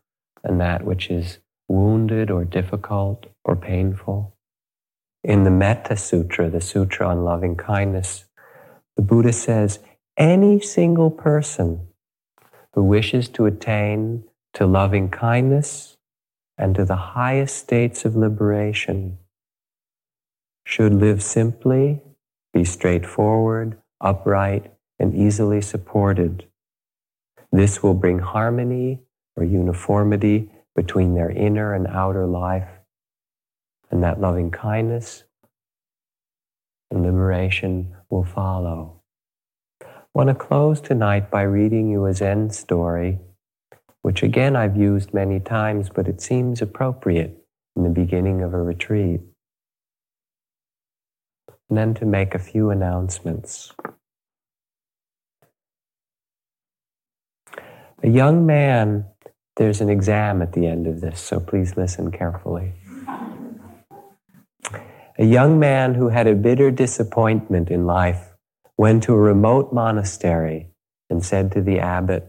and 0.48 0.62
that 0.62 0.86
which 0.86 1.10
is 1.10 1.40
wounded 1.68 2.32
or 2.32 2.46
difficult 2.46 3.26
or 3.44 3.56
painful. 3.56 4.34
In 5.24 5.44
the 5.44 5.52
Metta 5.52 5.98
Sutra, 5.98 6.50
the 6.50 6.62
Sutra 6.62 7.10
on 7.10 7.26
loving 7.26 7.58
kindness, 7.58 8.26
the 8.96 9.02
Buddha 9.02 9.34
says 9.34 9.80
any 10.16 10.62
single 10.62 11.12
person 11.12 11.88
who 12.74 12.84
wishes 12.84 13.28
to 13.30 13.46
attain 13.46 14.24
to 14.54 14.66
loving 14.66 15.10
kindness 15.10 15.98
and 16.58 16.74
to 16.76 16.86
the 16.86 16.96
highest 16.96 17.58
states 17.58 18.06
of 18.06 18.16
liberation 18.16 19.18
should 20.66 20.94
live 20.94 21.22
simply, 21.22 22.02
be 22.54 22.64
straightforward, 22.64 23.78
upright, 24.00 24.72
and 24.98 25.14
easily 25.14 25.62
supported. 25.62 26.48
This 27.52 27.84
will 27.84 27.94
bring 27.94 28.20
harmony 28.20 29.02
or 29.38 29.46
uniformity 29.46 30.50
between 30.76 31.14
their 31.14 31.30
inner 31.30 31.74
and 31.74 31.88
outer 31.88 32.26
life, 32.26 32.68
and 33.90 34.04
that 34.04 34.20
loving 34.20 34.52
kindness 34.52 35.24
and 36.92 37.04
liberation 37.04 37.96
will 38.10 38.24
follow. 38.24 39.02
I 39.82 39.86
want 40.14 40.30
to 40.30 40.36
close 40.36 40.82
tonight 40.82 41.30
by 41.30 41.44
reading 41.44 41.90
you 41.90 42.06
a 42.06 42.14
Zen 42.14 42.50
story, 42.50 43.20
which 44.02 44.24
again 44.24 44.56
I've 44.56 44.76
used 44.76 45.14
many 45.14 45.40
times, 45.40 45.90
but 45.94 46.08
it 46.08 46.20
seems 46.20 46.62
appropriate 46.62 47.38
in 47.76 47.84
the 47.84 47.90
beginning 47.90 48.42
of 48.42 48.54
a 48.54 48.62
retreat. 48.62 49.22
And 51.70 51.78
then 51.78 51.94
to 51.96 52.06
make 52.06 52.34
a 52.34 52.40
few 52.40 52.70
announcements. 52.72 53.74
A 58.04 58.10
young 58.10 58.46
man 58.46 59.06
there's 59.58 59.82
an 59.82 59.90
exam 59.90 60.42
at 60.42 60.54
the 60.54 60.66
end 60.66 60.88
of 60.88 61.02
this, 61.02 61.20
so 61.20 61.40
please 61.40 61.76
listen 61.76 62.12
carefully. 62.12 62.74
A 65.20 65.26
young 65.26 65.60
man 65.60 65.96
who 65.96 66.10
had 66.10 66.28
a 66.28 66.36
bitter 66.36 66.70
disappointment 66.70 67.72
in 67.72 67.88
life 67.88 68.36
went 68.78 69.02
to 69.04 69.14
a 69.14 69.18
remote 69.18 69.74
monastery 69.74 70.70
and 71.10 71.26
said 71.26 71.52
to 71.52 71.62
the 71.62 71.80
abbot, 71.80 72.24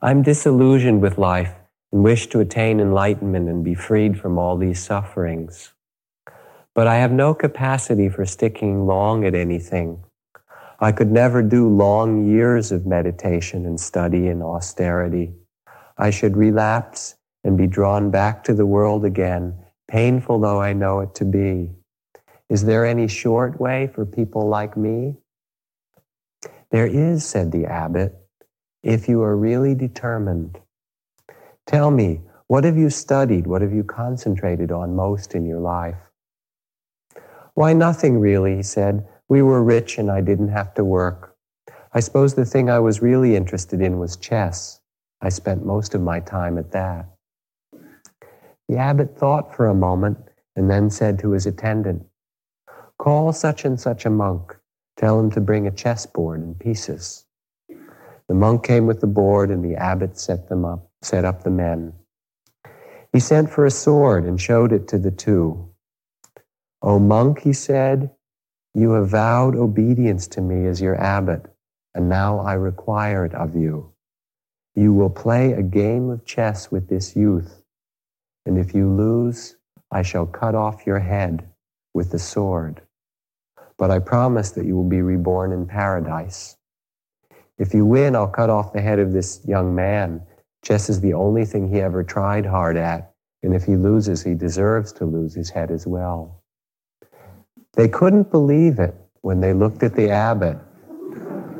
I'm 0.00 0.22
disillusioned 0.22 1.02
with 1.02 1.18
life 1.18 1.52
and 1.92 2.04
wish 2.04 2.28
to 2.28 2.38
attain 2.38 2.78
enlightenment 2.78 3.48
and 3.48 3.64
be 3.64 3.74
freed 3.74 4.20
from 4.20 4.38
all 4.38 4.56
these 4.56 4.80
sufferings. 4.80 5.72
But 6.72 6.86
I 6.86 6.96
have 6.96 7.12
no 7.12 7.34
capacity 7.34 8.08
for 8.08 8.24
sticking 8.24 8.86
long 8.86 9.24
at 9.24 9.34
anything. 9.34 10.04
I 10.78 10.92
could 10.92 11.10
never 11.10 11.42
do 11.42 11.68
long 11.68 12.28
years 12.28 12.70
of 12.70 12.86
meditation 12.86 13.66
and 13.66 13.80
study 13.80 14.28
and 14.28 14.42
austerity. 14.42 15.32
I 15.96 16.10
should 16.10 16.36
relapse 16.36 17.16
and 17.44 17.56
be 17.56 17.66
drawn 17.66 18.10
back 18.10 18.44
to 18.44 18.54
the 18.54 18.66
world 18.66 19.04
again, 19.04 19.54
painful 19.88 20.40
though 20.40 20.60
I 20.60 20.72
know 20.72 21.00
it 21.00 21.14
to 21.16 21.24
be. 21.24 21.70
Is 22.48 22.64
there 22.64 22.84
any 22.84 23.08
short 23.08 23.60
way 23.60 23.90
for 23.94 24.04
people 24.04 24.48
like 24.48 24.76
me? 24.76 25.16
There 26.70 26.86
is, 26.86 27.24
said 27.24 27.52
the 27.52 27.66
abbot, 27.66 28.14
if 28.82 29.08
you 29.08 29.22
are 29.22 29.36
really 29.36 29.74
determined. 29.74 30.58
Tell 31.66 31.90
me, 31.90 32.20
what 32.48 32.64
have 32.64 32.76
you 32.76 32.90
studied? 32.90 33.46
What 33.46 33.62
have 33.62 33.72
you 33.72 33.84
concentrated 33.84 34.70
on 34.70 34.96
most 34.96 35.34
in 35.34 35.46
your 35.46 35.60
life? 35.60 35.96
Why, 37.54 37.72
nothing 37.72 38.18
really, 38.18 38.56
he 38.56 38.62
said. 38.62 39.06
We 39.28 39.40
were 39.40 39.62
rich 39.62 39.96
and 39.96 40.10
I 40.10 40.20
didn't 40.20 40.48
have 40.48 40.74
to 40.74 40.84
work. 40.84 41.36
I 41.92 42.00
suppose 42.00 42.34
the 42.34 42.44
thing 42.44 42.68
I 42.68 42.80
was 42.80 43.00
really 43.00 43.36
interested 43.36 43.80
in 43.80 43.98
was 43.98 44.16
chess. 44.16 44.80
I 45.24 45.30
spent 45.30 45.64
most 45.64 45.94
of 45.94 46.02
my 46.02 46.20
time 46.20 46.58
at 46.58 46.72
that. 46.72 47.06
The 48.68 48.76
abbot 48.76 49.16
thought 49.16 49.56
for 49.56 49.66
a 49.66 49.74
moment 49.74 50.18
and 50.54 50.70
then 50.70 50.90
said 50.90 51.18
to 51.20 51.30
his 51.30 51.46
attendant, 51.46 52.04
Call 52.98 53.32
such 53.32 53.64
and 53.64 53.80
such 53.80 54.04
a 54.04 54.10
monk. 54.10 54.54
Tell 54.98 55.18
him 55.18 55.30
to 55.30 55.40
bring 55.40 55.66
a 55.66 55.70
chessboard 55.70 56.40
and 56.40 56.58
pieces. 56.58 57.24
The 58.28 58.34
monk 58.34 58.64
came 58.64 58.86
with 58.86 59.00
the 59.00 59.06
board 59.06 59.50
and 59.50 59.64
the 59.64 59.76
abbot 59.76 60.18
set 60.18 60.50
them 60.50 60.66
up, 60.66 60.90
set 61.00 61.24
up 61.24 61.42
the 61.42 61.50
men. 61.50 61.94
He 63.10 63.18
sent 63.18 63.48
for 63.48 63.64
a 63.64 63.70
sword 63.70 64.24
and 64.24 64.38
showed 64.38 64.72
it 64.72 64.86
to 64.88 64.98
the 64.98 65.10
two. 65.10 65.70
O 66.82 66.98
monk, 66.98 67.40
he 67.40 67.54
said, 67.54 68.10
you 68.74 68.90
have 68.90 69.08
vowed 69.08 69.56
obedience 69.56 70.26
to 70.28 70.42
me 70.42 70.66
as 70.66 70.82
your 70.82 71.00
abbot, 71.00 71.46
and 71.94 72.10
now 72.10 72.40
I 72.40 72.54
require 72.54 73.24
it 73.24 73.34
of 73.34 73.56
you. 73.56 73.93
You 74.76 74.92
will 74.92 75.10
play 75.10 75.52
a 75.52 75.62
game 75.62 76.10
of 76.10 76.24
chess 76.24 76.70
with 76.70 76.88
this 76.88 77.14
youth, 77.14 77.62
and 78.44 78.58
if 78.58 78.74
you 78.74 78.88
lose, 78.88 79.56
I 79.90 80.02
shall 80.02 80.26
cut 80.26 80.56
off 80.56 80.86
your 80.86 80.98
head 80.98 81.48
with 81.92 82.10
the 82.10 82.18
sword. 82.18 82.82
But 83.78 83.92
I 83.92 84.00
promise 84.00 84.50
that 84.52 84.66
you 84.66 84.74
will 84.76 84.88
be 84.88 85.02
reborn 85.02 85.52
in 85.52 85.66
paradise. 85.66 86.56
If 87.56 87.72
you 87.72 87.86
win, 87.86 88.16
I'll 88.16 88.26
cut 88.26 88.50
off 88.50 88.72
the 88.72 88.80
head 88.80 88.98
of 88.98 89.12
this 89.12 89.40
young 89.46 89.74
man. 89.74 90.22
Chess 90.64 90.90
is 90.90 91.00
the 91.00 91.14
only 91.14 91.44
thing 91.44 91.68
he 91.68 91.80
ever 91.80 92.02
tried 92.02 92.46
hard 92.46 92.76
at, 92.76 93.12
and 93.44 93.54
if 93.54 93.64
he 93.64 93.76
loses, 93.76 94.24
he 94.24 94.34
deserves 94.34 94.92
to 94.94 95.04
lose 95.04 95.34
his 95.34 95.50
head 95.50 95.70
as 95.70 95.86
well. 95.86 96.42
They 97.74 97.86
couldn't 97.86 98.30
believe 98.30 98.80
it 98.80 98.96
when 99.20 99.40
they 99.40 99.52
looked 99.52 99.84
at 99.84 99.94
the 99.94 100.10
abbot, 100.10 100.58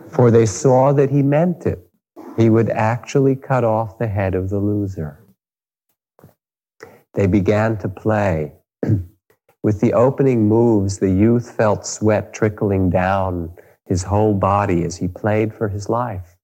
for 0.09 0.33
they 0.33 0.47
saw 0.47 0.93
that 0.93 1.11
he 1.11 1.23
meant 1.23 1.67
it. 1.67 1.89
He 2.37 2.51
would 2.51 2.69
actually 2.71 3.37
cut 3.37 3.65
off 3.65 3.99
the 3.99 4.09
head 4.09 4.35
of 4.35 4.51
the 4.51 4.59
loser. 4.59 5.21
They 7.15 7.27
began 7.27 7.79
to 7.79 7.89
play. 7.89 8.55
With 9.63 9.81
the 9.81 9.93
opening 9.93 10.49
moves, 10.49 10.99
the 10.99 11.11
youth 11.11 11.51
felt 11.51 11.87
sweat 11.87 12.35
trickling 12.35 12.91
down 12.91 13.55
his 13.87 14.03
whole 14.03 14.35
body 14.35 14.83
as 14.85 14.97
he 14.97 15.09
played 15.09 15.55
for 15.55 15.69
his 15.69 15.89
life. 15.89 16.37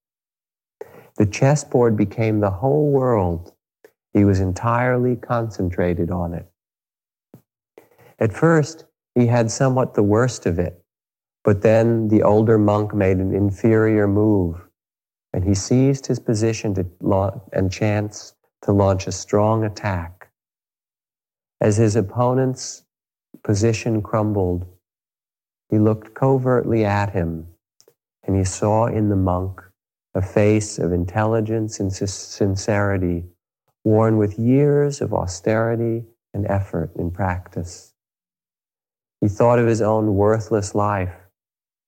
The 1.17 1.27
chessboard 1.27 1.97
became 1.97 2.41
the 2.41 2.51
whole 2.51 2.91
world. 2.91 3.53
He 4.15 4.25
was 4.25 4.41
entirely 4.41 5.17
concentrated 5.17 6.11
on 6.11 6.35
it. 6.35 6.47
At 8.19 8.33
first, 8.33 8.85
he 9.15 9.27
had 9.27 9.51
somewhat 9.51 9.95
the 9.95 10.03
worst 10.03 10.47
of 10.47 10.59
it, 10.59 10.83
but 11.43 11.63
then 11.63 12.09
the 12.09 12.23
older 12.23 12.59
monk 12.59 12.95
made 12.95 13.17
an 13.17 13.35
inferior 13.35 14.07
move, 14.07 14.61
and 15.33 15.45
he 15.45 15.55
seized 15.55 16.07
his 16.07 16.19
position 16.19 16.75
to 16.75 16.87
and 17.53 17.71
chance 17.71 18.35
to 18.63 18.73
launch 18.73 19.07
a 19.07 19.13
strong 19.13 19.65
attack. 19.65 20.31
As 21.61 21.77
his 21.77 21.97
opponent's 21.97 22.85
position 23.43 24.03
crumbled, 24.03 24.67
he 25.71 25.79
looked 25.79 26.15
covertly 26.15 26.85
at 26.85 27.11
him, 27.11 27.47
and 28.25 28.37
he 28.37 28.45
saw 28.45 28.87
in 28.87 29.09
the 29.09 29.17
monk 29.17 29.63
a 30.15 30.23
face 30.23 30.79
of 30.79 30.93
intelligence 30.93 31.79
and 31.79 31.93
sincerity, 31.93 33.25
worn 33.85 34.17
with 34.17 34.39
years 34.39 35.01
of 35.01 35.15
austerity 35.15 36.05
and 36.35 36.47
effort 36.47 36.91
in 36.97 37.11
practice. 37.11 37.95
He 39.21 39.29
thought 39.29 39.59
of 39.59 39.67
his 39.67 39.81
own 39.81 40.17
worthless 40.17 40.75
life, 40.75 41.15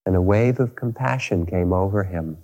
and 0.06 0.14
a 0.14 0.22
wave 0.22 0.60
of 0.60 0.76
compassion 0.76 1.46
came 1.46 1.72
over 1.72 2.04
him. 2.04 2.38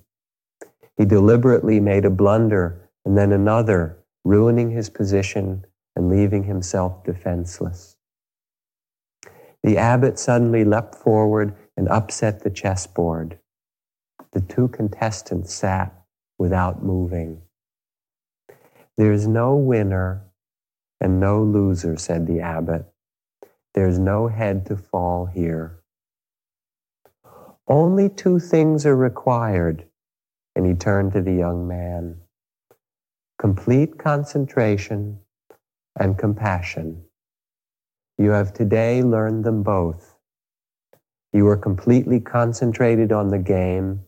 He 0.99 1.05
deliberately 1.05 1.79
made 1.79 2.05
a 2.05 2.11
blunder 2.11 2.91
and 3.05 3.17
then 3.17 3.33
another, 3.33 4.05
ruining 4.25 4.73
his 4.73 4.91
position 4.91 5.65
and 5.95 6.11
leaving 6.11 6.45
himself 6.45 7.05
defenseless. 7.05 7.97
The 9.63 9.79
abbot 9.79 10.19
suddenly 10.19 10.65
leapt 10.65 10.97
forward 10.97 11.55
and 11.77 11.89
upset 11.89 12.43
the 12.43 12.51
chessboard. 12.51 13.39
The 14.33 14.41
two 14.41 14.69
contestants 14.69 15.55
sat 15.55 15.95
without 16.37 16.83
moving. 16.83 17.43
There's 18.97 19.27
no 19.27 19.55
winner 19.55 20.25
and 21.01 21.21
no 21.21 21.43
loser, 21.43 21.97
said 21.97 22.27
the 22.27 22.41
abbot. 22.41 22.87
There's 23.75 23.99
no 23.99 24.27
head 24.27 24.67
to 24.67 24.77
fall 24.77 25.27
here. 25.27 25.79
Only 27.69 28.09
two 28.09 28.41
things 28.41 28.85
are 28.85 28.97
required. 28.97 29.88
And 30.59 30.67
he 30.67 30.75
turned 30.75 31.13
to 31.13 31.23
the 31.23 31.33
young 31.33 31.69
man 31.69 32.17
complete 33.39 33.97
concentration 33.97 35.21
and 36.01 36.19
compassion. 36.19 37.05
You 38.19 38.31
have 38.31 38.53
today 38.53 39.05
learned 39.05 39.45
them 39.45 39.63
both. 39.63 40.17
You 41.33 41.47
are 41.47 41.57
completely 41.57 42.19
concentrated 42.19 43.13
on 43.13 43.29
the 43.29 43.39
game, 43.39 44.01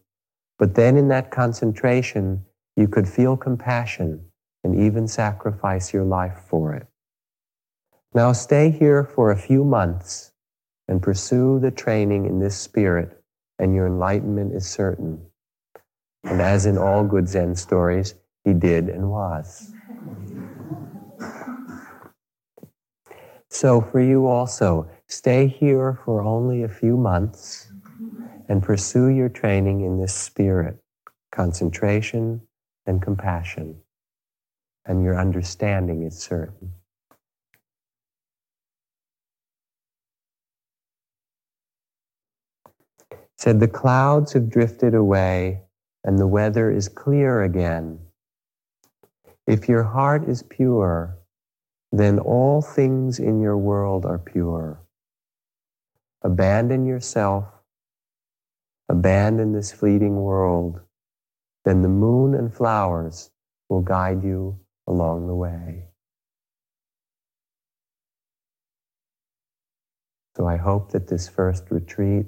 but 0.58 0.74
then 0.74 0.96
in 0.96 1.06
that 1.06 1.30
concentration, 1.30 2.44
you 2.74 2.88
could 2.88 3.08
feel 3.08 3.36
compassion 3.36 4.24
and 4.64 4.74
even 4.74 5.06
sacrifice 5.06 5.92
your 5.92 6.04
life 6.04 6.40
for 6.48 6.74
it. 6.74 6.88
Now 8.12 8.32
stay 8.32 8.70
here 8.70 9.04
for 9.04 9.30
a 9.30 9.38
few 9.38 9.62
months 9.62 10.32
and 10.88 11.00
pursue 11.00 11.60
the 11.60 11.70
training 11.70 12.26
in 12.26 12.40
this 12.40 12.56
spirit, 12.56 13.22
and 13.60 13.72
your 13.72 13.86
enlightenment 13.86 14.52
is 14.52 14.68
certain. 14.68 15.29
And 16.24 16.40
as 16.40 16.66
in 16.66 16.78
all 16.78 17.04
good 17.04 17.28
Zen 17.28 17.56
stories, 17.56 18.14
he 18.44 18.52
did 18.52 18.88
and 18.88 19.10
was. 19.10 19.72
So 23.48 23.80
for 23.80 24.00
you 24.00 24.26
also, 24.26 24.88
stay 25.08 25.46
here 25.46 25.98
for 26.04 26.22
only 26.22 26.62
a 26.62 26.68
few 26.68 26.96
months 26.96 27.72
and 28.48 28.62
pursue 28.62 29.08
your 29.08 29.28
training 29.28 29.82
in 29.82 29.98
this 30.00 30.14
spirit, 30.14 30.78
concentration 31.32 32.42
and 32.86 33.02
compassion, 33.02 33.80
and 34.86 35.02
your 35.02 35.18
understanding 35.18 36.02
is 36.02 36.18
certain. 36.18 36.72
Said 43.36 43.58
the 43.58 43.68
clouds 43.68 44.32
have 44.34 44.50
drifted 44.50 44.94
away 44.94 45.62
and 46.04 46.18
the 46.18 46.26
weather 46.26 46.70
is 46.70 46.88
clear 46.88 47.42
again. 47.42 47.98
If 49.46 49.68
your 49.68 49.82
heart 49.82 50.28
is 50.28 50.42
pure, 50.42 51.18
then 51.92 52.18
all 52.18 52.62
things 52.62 53.18
in 53.18 53.40
your 53.40 53.58
world 53.58 54.06
are 54.06 54.18
pure. 54.18 54.80
Abandon 56.22 56.86
yourself, 56.86 57.44
abandon 58.88 59.52
this 59.52 59.72
fleeting 59.72 60.16
world, 60.16 60.80
then 61.64 61.82
the 61.82 61.88
moon 61.88 62.34
and 62.34 62.54
flowers 62.54 63.30
will 63.68 63.80
guide 63.80 64.22
you 64.22 64.58
along 64.86 65.26
the 65.26 65.34
way. 65.34 65.84
So 70.36 70.46
I 70.46 70.56
hope 70.56 70.92
that 70.92 71.08
this 71.08 71.28
first 71.28 71.64
retreat, 71.70 72.26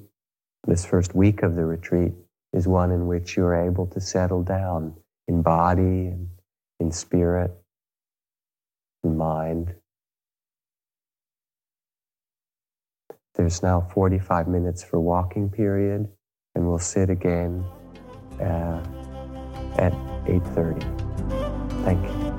this 0.66 0.84
first 0.84 1.14
week 1.14 1.42
of 1.42 1.54
the 1.54 1.64
retreat, 1.64 2.12
is 2.52 2.68
one 2.68 2.90
in 2.90 3.06
which 3.06 3.36
you 3.36 3.44
are 3.44 3.66
able 3.66 3.86
to 3.86 4.00
settle 4.00 4.42
down 4.42 4.94
in 5.28 5.42
body 5.42 6.08
and 6.08 6.28
in 6.80 6.90
spirit 6.90 7.50
in 9.04 9.16
mind. 9.16 9.74
There's 13.34 13.62
now 13.62 13.80
45 13.94 14.48
minutes 14.48 14.82
for 14.84 15.00
walking 15.00 15.48
period, 15.48 16.08
and 16.54 16.68
we'll 16.68 16.78
sit 16.78 17.08
again 17.08 17.64
uh, 18.40 18.82
at 19.78 19.92
8.30. 20.26 21.84
Thank 21.84 22.02
you. 22.06 22.31